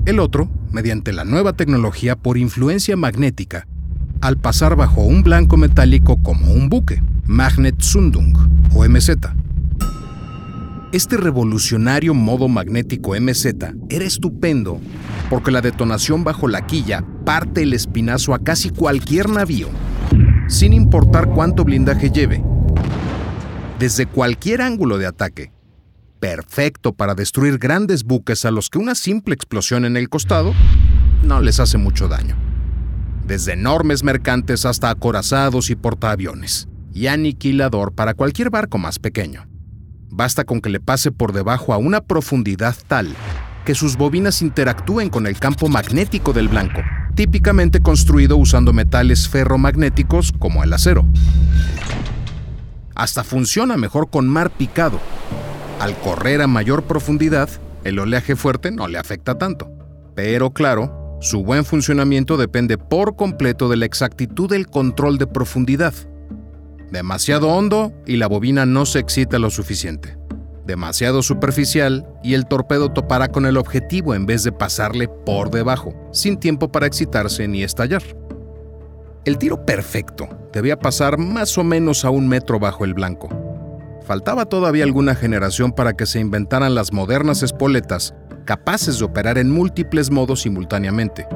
El 0.07 0.19
otro, 0.19 0.49
mediante 0.71 1.13
la 1.13 1.23
nueva 1.23 1.53
tecnología 1.53 2.15
por 2.15 2.39
influencia 2.39 2.97
magnética, 2.97 3.67
al 4.19 4.37
pasar 4.37 4.75
bajo 4.75 5.01
un 5.01 5.21
blanco 5.21 5.57
metálico 5.57 6.23
como 6.23 6.51
un 6.51 6.69
buque, 6.69 7.03
Magnet 7.27 7.79
Sundung 7.81 8.35
o 8.73 8.83
MZ. 8.83 9.11
Este 10.91 11.17
revolucionario 11.17 12.15
modo 12.15 12.47
magnético 12.47 13.13
MZ 13.13 13.45
era 13.89 14.05
estupendo 14.05 14.81
porque 15.29 15.51
la 15.51 15.61
detonación 15.61 16.23
bajo 16.23 16.47
la 16.47 16.65
quilla 16.65 17.05
parte 17.25 17.61
el 17.61 17.73
espinazo 17.73 18.33
a 18.33 18.39
casi 18.39 18.71
cualquier 18.71 19.29
navío, 19.29 19.67
sin 20.47 20.73
importar 20.73 21.29
cuánto 21.29 21.63
blindaje 21.63 22.09
lleve, 22.09 22.43
desde 23.81 24.05
cualquier 24.05 24.61
ángulo 24.61 24.99
de 24.99 25.07
ataque. 25.07 25.51
Perfecto 26.19 26.93
para 26.93 27.15
destruir 27.15 27.57
grandes 27.57 28.03
buques 28.03 28.45
a 28.45 28.51
los 28.51 28.69
que 28.69 28.77
una 28.77 28.93
simple 28.93 29.33
explosión 29.33 29.85
en 29.85 29.97
el 29.97 30.07
costado 30.07 30.53
no 31.23 31.41
les 31.41 31.59
hace 31.59 31.79
mucho 31.79 32.07
daño 32.07 32.37
desde 33.25 33.53
enormes 33.53 34.03
mercantes 34.03 34.65
hasta 34.65 34.89
acorazados 34.89 35.69
y 35.69 35.75
portaaviones, 35.75 36.67
y 36.93 37.07
aniquilador 37.07 37.93
para 37.93 38.13
cualquier 38.13 38.49
barco 38.49 38.77
más 38.77 38.99
pequeño. 38.99 39.47
Basta 40.09 40.43
con 40.43 40.59
que 40.59 40.69
le 40.69 40.81
pase 40.81 41.11
por 41.11 41.31
debajo 41.31 41.73
a 41.73 41.77
una 41.77 42.01
profundidad 42.01 42.75
tal 42.87 43.15
que 43.63 43.73
sus 43.73 43.95
bobinas 43.95 44.41
interactúen 44.41 45.09
con 45.09 45.27
el 45.27 45.39
campo 45.39 45.69
magnético 45.69 46.33
del 46.33 46.49
blanco, 46.49 46.81
típicamente 47.15 47.79
construido 47.79 48.35
usando 48.35 48.73
metales 48.73 49.29
ferromagnéticos 49.29 50.33
como 50.33 50.63
el 50.63 50.73
acero. 50.73 51.05
Hasta 52.95 53.23
funciona 53.23 53.77
mejor 53.77 54.09
con 54.09 54.27
mar 54.27 54.49
picado. 54.49 54.99
Al 55.79 55.97
correr 55.99 56.41
a 56.41 56.47
mayor 56.47 56.83
profundidad, 56.83 57.49
el 57.83 57.99
oleaje 57.99 58.35
fuerte 58.35 58.71
no 58.71 58.87
le 58.87 58.97
afecta 58.97 59.37
tanto. 59.37 59.71
Pero 60.15 60.51
claro, 60.51 61.17
su 61.21 61.43
buen 61.43 61.65
funcionamiento 61.65 62.37
depende 62.37 62.77
por 62.77 63.15
completo 63.15 63.69
de 63.69 63.77
la 63.77 63.85
exactitud 63.85 64.49
del 64.49 64.67
control 64.67 65.17
de 65.17 65.27
profundidad. 65.27 65.93
Demasiado 66.91 67.47
hondo 67.49 67.93
y 68.05 68.17
la 68.17 68.27
bobina 68.27 68.65
no 68.65 68.85
se 68.85 68.99
excita 68.99 69.39
lo 69.39 69.49
suficiente. 69.49 70.17
Demasiado 70.65 71.23
superficial 71.23 72.07
y 72.23 72.33
el 72.33 72.45
torpedo 72.45 72.89
topará 72.91 73.29
con 73.29 73.45
el 73.45 73.57
objetivo 73.57 74.13
en 74.13 74.25
vez 74.25 74.43
de 74.43 74.51
pasarle 74.51 75.07
por 75.07 75.49
debajo, 75.49 75.93
sin 76.11 76.37
tiempo 76.37 76.71
para 76.71 76.85
excitarse 76.85 77.47
ni 77.47 77.63
estallar. 77.63 78.03
El 79.23 79.37
tiro 79.37 79.67
perfecto 79.67 80.27
debía 80.51 80.79
pasar 80.79 81.19
más 81.19 81.55
o 81.59 81.63
menos 81.63 82.05
a 82.05 82.09
un 82.09 82.27
metro 82.27 82.59
bajo 82.59 82.85
el 82.85 82.95
blanco. 82.95 83.29
Faltaba 84.01 84.45
todavía 84.45 84.83
alguna 84.83 85.13
generación 85.13 85.73
para 85.73 85.93
que 85.93 86.07
se 86.07 86.19
inventaran 86.19 86.73
las 86.73 86.91
modernas 86.91 87.43
espoletas 87.43 88.15
capaces 88.45 88.97
de 88.97 89.05
operar 89.05 89.37
en 89.37 89.51
múltiples 89.51 90.09
modos 90.09 90.41
simultáneamente. 90.41 91.27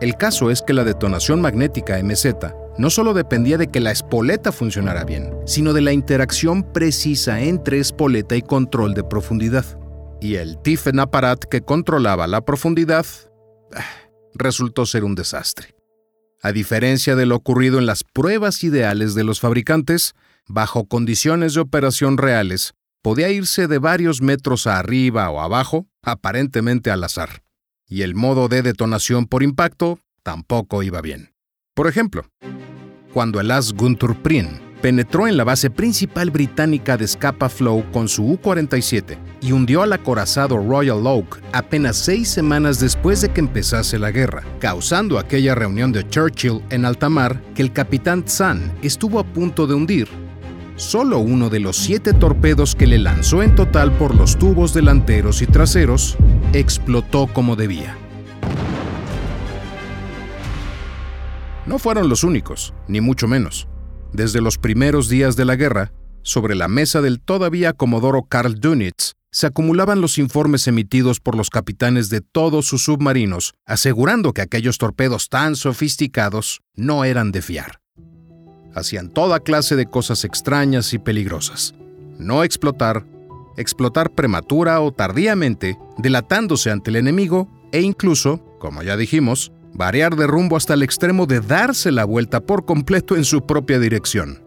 El 0.00 0.16
caso 0.16 0.50
es 0.50 0.62
que 0.62 0.72
la 0.72 0.82
detonación 0.82 1.40
magnética 1.40 2.02
MZ 2.02 2.34
no 2.76 2.90
solo 2.90 3.14
dependía 3.14 3.56
de 3.56 3.68
que 3.68 3.78
la 3.78 3.92
espoleta 3.92 4.50
funcionara 4.50 5.04
bien, 5.04 5.32
sino 5.46 5.72
de 5.72 5.82
la 5.82 5.92
interacción 5.92 6.64
precisa 6.64 7.40
entre 7.40 7.78
espoleta 7.78 8.34
y 8.34 8.42
control 8.42 8.94
de 8.94 9.04
profundidad. 9.04 9.64
Y 10.20 10.36
el 10.36 10.58
Tiffen 10.58 10.98
Apparat 10.98 11.44
que 11.44 11.60
controlaba 11.60 12.26
la 12.26 12.40
profundidad 12.44 13.06
ah, 13.76 13.84
resultó 14.34 14.86
ser 14.86 15.04
un 15.04 15.14
desastre. 15.14 15.68
A 16.44 16.50
diferencia 16.50 17.14
de 17.14 17.24
lo 17.24 17.36
ocurrido 17.36 17.78
en 17.78 17.86
las 17.86 18.02
pruebas 18.02 18.64
ideales 18.64 19.14
de 19.14 19.22
los 19.22 19.38
fabricantes, 19.38 20.14
bajo 20.48 20.86
condiciones 20.88 21.54
de 21.54 21.60
operación 21.60 22.18
reales, 22.18 22.74
podía 23.00 23.30
irse 23.30 23.68
de 23.68 23.78
varios 23.78 24.22
metros 24.22 24.66
arriba 24.66 25.30
o 25.30 25.40
abajo, 25.40 25.86
aparentemente 26.02 26.90
al 26.90 27.04
azar. 27.04 27.44
Y 27.86 28.02
el 28.02 28.16
modo 28.16 28.48
de 28.48 28.62
detonación 28.62 29.26
por 29.26 29.44
impacto 29.44 30.00
tampoco 30.24 30.82
iba 30.82 31.00
bien. 31.00 31.32
Por 31.74 31.86
ejemplo, 31.86 32.26
cuando 33.12 33.38
el 33.38 33.52
as 33.52 33.72
penetró 34.82 35.28
en 35.28 35.36
la 35.36 35.44
base 35.44 35.70
principal 35.70 36.32
británica 36.32 36.96
de 36.96 37.06
Scapa 37.06 37.48
Flow 37.48 37.84
con 37.92 38.08
su 38.08 38.24
U-47 38.24 39.16
y 39.40 39.52
hundió 39.52 39.82
al 39.82 39.92
acorazado 39.92 40.58
Royal 40.58 41.06
Oak 41.06 41.40
apenas 41.52 41.96
seis 41.96 42.28
semanas 42.28 42.80
después 42.80 43.20
de 43.20 43.30
que 43.30 43.40
empezase 43.40 43.98
la 44.00 44.10
guerra, 44.10 44.42
causando 44.58 45.20
aquella 45.20 45.54
reunión 45.54 45.92
de 45.92 46.06
Churchill 46.08 46.62
en 46.70 46.84
alta 46.84 47.08
mar 47.08 47.40
que 47.54 47.62
el 47.62 47.72
capitán 47.72 48.24
Tsan 48.24 48.72
estuvo 48.82 49.20
a 49.20 49.24
punto 49.24 49.68
de 49.68 49.74
hundir 49.74 50.08
solo 50.74 51.20
uno 51.20 51.48
de 51.48 51.60
los 51.60 51.76
siete 51.76 52.12
torpedos 52.12 52.74
que 52.74 52.88
le 52.88 52.98
lanzó 52.98 53.42
en 53.42 53.54
total 53.54 53.92
por 53.92 54.16
los 54.16 54.36
tubos 54.36 54.74
delanteros 54.74 55.42
y 55.42 55.46
traseros 55.46 56.16
explotó 56.52 57.28
como 57.28 57.54
debía. 57.54 57.96
No 61.66 61.78
fueron 61.78 62.08
los 62.08 62.24
únicos, 62.24 62.74
ni 62.88 63.00
mucho 63.00 63.28
menos. 63.28 63.68
Desde 64.12 64.40
los 64.40 64.58
primeros 64.58 65.08
días 65.08 65.36
de 65.36 65.44
la 65.44 65.56
guerra, 65.56 65.92
sobre 66.22 66.54
la 66.54 66.68
mesa 66.68 67.00
del 67.00 67.20
todavía 67.20 67.72
comodoro 67.72 68.24
Karl 68.24 68.60
Dönitz, 68.60 69.12
se 69.30 69.46
acumulaban 69.46 70.00
los 70.00 70.18
informes 70.18 70.68
emitidos 70.68 71.20
por 71.20 71.36
los 71.36 71.48
capitanes 71.48 72.10
de 72.10 72.20
todos 72.20 72.66
sus 72.66 72.84
submarinos, 72.84 73.54
asegurando 73.64 74.32
que 74.32 74.42
aquellos 74.42 74.76
torpedos 74.76 75.28
tan 75.28 75.56
sofisticados 75.56 76.60
no 76.74 77.04
eran 77.04 77.32
de 77.32 77.40
fiar 77.40 77.82
hacían 78.74 79.08
toda 79.10 79.40
clase 79.40 79.76
de 79.76 79.86
cosas 79.86 80.24
extrañas 80.24 80.92
y 80.94 80.98
peligrosas. 80.98 81.74
No 82.18 82.44
explotar, 82.44 83.04
explotar 83.56 84.10
prematura 84.10 84.80
o 84.80 84.92
tardíamente, 84.92 85.78
delatándose 85.98 86.70
ante 86.70 86.90
el 86.90 86.96
enemigo 86.96 87.48
e 87.72 87.80
incluso, 87.80 88.44
como 88.58 88.82
ya 88.82 88.96
dijimos, 88.96 89.52
variar 89.74 90.16
de 90.16 90.26
rumbo 90.26 90.56
hasta 90.56 90.74
el 90.74 90.82
extremo 90.82 91.26
de 91.26 91.40
darse 91.40 91.92
la 91.92 92.04
vuelta 92.04 92.40
por 92.40 92.64
completo 92.64 93.16
en 93.16 93.24
su 93.24 93.46
propia 93.46 93.78
dirección. 93.78 94.42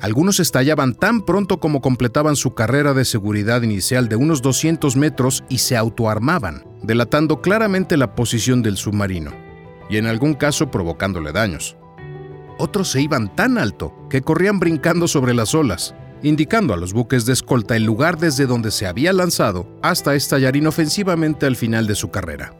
Algunos 0.00 0.40
estallaban 0.40 0.94
tan 0.94 1.22
pronto 1.26 1.60
como 1.60 1.80
completaban 1.80 2.36
su 2.36 2.54
carrera 2.54 2.94
de 2.94 3.04
seguridad 3.04 3.62
inicial 3.62 4.08
de 4.08 4.16
unos 4.16 4.40
200 4.40 4.96
metros 4.96 5.44
y 5.48 5.58
se 5.58 5.76
autoarmaban, 5.76 6.64
delatando 6.82 7.42
claramente 7.42 7.96
la 7.96 8.14
posición 8.14 8.62
del 8.62 8.78
submarino, 8.78 9.32
y 9.90 9.98
en 9.98 10.06
algún 10.06 10.34
caso 10.34 10.70
provocándole 10.70 11.32
daños 11.32 11.76
otros 12.60 12.90
se 12.90 13.00
iban 13.00 13.34
tan 13.34 13.58
alto 13.58 13.94
que 14.10 14.20
corrían 14.20 14.60
brincando 14.60 15.08
sobre 15.08 15.34
las 15.34 15.54
olas, 15.54 15.94
indicando 16.22 16.74
a 16.74 16.76
los 16.76 16.92
buques 16.92 17.24
de 17.24 17.32
escolta 17.32 17.74
el 17.74 17.84
lugar 17.84 18.18
desde 18.18 18.46
donde 18.46 18.70
se 18.70 18.86
había 18.86 19.12
lanzado 19.12 19.66
hasta 19.82 20.14
estallar 20.14 20.56
inofensivamente 20.56 21.46
al 21.46 21.56
final 21.56 21.86
de 21.86 21.94
su 21.94 22.10
carrera. 22.10 22.59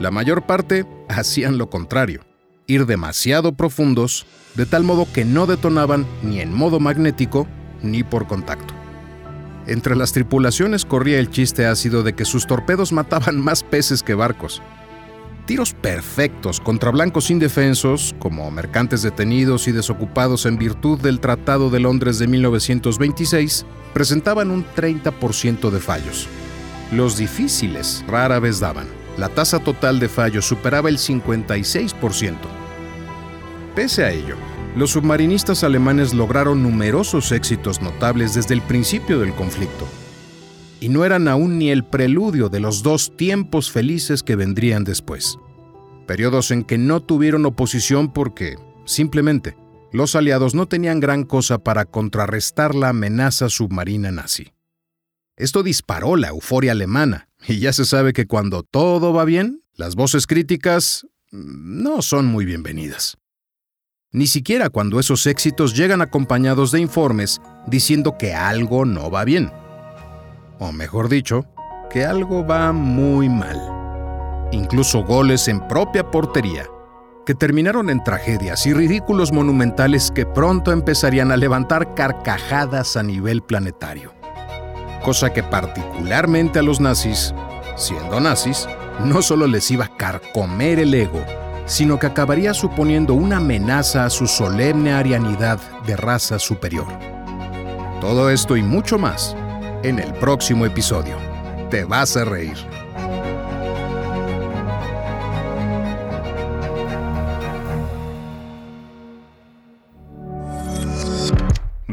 La 0.00 0.10
mayor 0.10 0.46
parte 0.46 0.86
hacían 1.10 1.58
lo 1.58 1.68
contrario, 1.68 2.22
ir 2.66 2.86
demasiado 2.86 3.52
profundos, 3.52 4.24
de 4.54 4.64
tal 4.64 4.82
modo 4.82 5.06
que 5.12 5.26
no 5.26 5.46
detonaban 5.46 6.06
ni 6.22 6.40
en 6.40 6.54
modo 6.54 6.80
magnético 6.80 7.46
ni 7.82 8.02
por 8.02 8.26
contacto. 8.26 8.72
Entre 9.66 9.94
las 9.94 10.12
tripulaciones 10.12 10.86
corría 10.86 11.18
el 11.18 11.28
chiste 11.28 11.66
ácido 11.66 12.02
de 12.02 12.14
que 12.14 12.24
sus 12.24 12.46
torpedos 12.46 12.92
mataban 12.94 13.38
más 13.38 13.62
peces 13.62 14.02
que 14.02 14.14
barcos, 14.14 14.62
tiros 15.44 15.74
perfectos 15.74 16.60
contra 16.60 16.92
blancos 16.92 17.30
indefensos, 17.30 18.14
como 18.18 18.50
mercantes 18.50 19.02
detenidos 19.02 19.68
y 19.68 19.72
desocupados 19.72 20.46
en 20.46 20.56
virtud 20.56 20.98
del 20.98 21.20
Tratado 21.20 21.68
de 21.68 21.80
Londres 21.80 22.18
de 22.18 22.26
1926, 22.26 23.66
presentaban 23.92 24.50
un 24.50 24.64
30% 24.64 25.68
de 25.68 25.80
fallos. 25.80 26.26
Los 26.90 27.18
difíciles 27.18 28.02
rara 28.08 28.38
vez 28.38 28.60
daban. 28.60 28.99
La 29.16 29.28
tasa 29.28 29.58
total 29.58 29.98
de 30.00 30.08
fallos 30.08 30.46
superaba 30.46 30.88
el 30.88 30.98
56%. 30.98 32.36
Pese 33.74 34.04
a 34.04 34.10
ello, 34.10 34.36
los 34.76 34.90
submarinistas 34.90 35.64
alemanes 35.64 36.14
lograron 36.14 36.62
numerosos 36.62 37.32
éxitos 37.32 37.82
notables 37.82 38.34
desde 38.34 38.54
el 38.54 38.62
principio 38.62 39.18
del 39.18 39.34
conflicto 39.34 39.86
y 40.80 40.88
no 40.88 41.04
eran 41.04 41.28
aún 41.28 41.58
ni 41.58 41.70
el 41.70 41.84
preludio 41.84 42.48
de 42.48 42.60
los 42.60 42.82
dos 42.82 43.14
tiempos 43.16 43.70
felices 43.70 44.22
que 44.22 44.36
vendrían 44.36 44.84
después. 44.84 45.38
Periodos 46.06 46.50
en 46.50 46.64
que 46.64 46.78
no 46.78 47.00
tuvieron 47.02 47.44
oposición 47.46 48.12
porque, 48.12 48.56
simplemente, 48.86 49.56
los 49.92 50.16
aliados 50.16 50.54
no 50.54 50.66
tenían 50.66 50.98
gran 50.98 51.24
cosa 51.24 51.58
para 51.58 51.84
contrarrestar 51.84 52.74
la 52.74 52.88
amenaza 52.88 53.48
submarina 53.48 54.10
nazi. 54.10 54.52
Esto 55.40 55.62
disparó 55.62 56.16
la 56.16 56.28
euforia 56.28 56.72
alemana, 56.72 57.28
y 57.46 57.58
ya 57.58 57.72
se 57.72 57.84
sabe 57.84 58.12
que 58.12 58.26
cuando 58.26 58.62
todo 58.62 59.12
va 59.12 59.24
bien, 59.24 59.62
las 59.74 59.94
voces 59.96 60.26
críticas 60.26 61.06
mm, 61.32 61.82
no 61.82 62.02
son 62.02 62.26
muy 62.26 62.44
bienvenidas. 62.44 63.16
Ni 64.12 64.26
siquiera 64.26 64.70
cuando 64.70 65.00
esos 65.00 65.26
éxitos 65.26 65.76
llegan 65.76 66.02
acompañados 66.02 66.72
de 66.72 66.80
informes 66.80 67.40
diciendo 67.66 68.16
que 68.18 68.34
algo 68.34 68.84
no 68.84 69.10
va 69.10 69.24
bien 69.24 69.50
o 70.60 70.72
mejor 70.72 71.08
dicho, 71.08 71.46
que 71.90 72.04
algo 72.04 72.46
va 72.46 72.72
muy 72.72 73.28
mal. 73.28 73.58
Incluso 74.52 75.02
goles 75.02 75.48
en 75.48 75.66
propia 75.66 76.10
portería, 76.10 76.66
que 77.24 77.34
terminaron 77.34 77.88
en 77.88 78.04
tragedias 78.04 78.66
y 78.66 78.74
ridículos 78.74 79.32
monumentales 79.32 80.10
que 80.14 80.26
pronto 80.26 80.70
empezarían 80.70 81.32
a 81.32 81.36
levantar 81.36 81.94
carcajadas 81.94 82.96
a 82.96 83.02
nivel 83.02 83.42
planetario. 83.42 84.19
Cosa 85.02 85.32
que 85.32 85.42
particularmente 85.42 86.58
a 86.58 86.62
los 86.62 86.80
nazis, 86.80 87.34
siendo 87.76 88.20
nazis, 88.20 88.68
no 89.04 89.22
solo 89.22 89.46
les 89.46 89.70
iba 89.70 89.86
a 89.86 89.96
carcomer 89.96 90.78
el 90.78 90.94
ego, 90.94 91.24
sino 91.66 91.98
que 91.98 92.06
acabaría 92.06 92.52
suponiendo 92.52 93.14
una 93.14 93.38
amenaza 93.38 94.04
a 94.04 94.10
su 94.10 94.26
solemne 94.26 94.92
arianidad 94.92 95.58
de 95.86 95.96
raza 95.96 96.38
superior. 96.38 96.86
Todo 98.00 98.30
esto 98.30 98.56
y 98.56 98.62
mucho 98.62 98.98
más 98.98 99.36
en 99.82 99.98
el 99.98 100.12
próximo 100.14 100.66
episodio. 100.66 101.16
Te 101.70 101.84
vas 101.84 102.16
a 102.16 102.24
reír. 102.24 102.56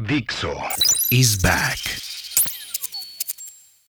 Dixo 0.07 0.53
is 1.11 1.41
back. 1.41 2.06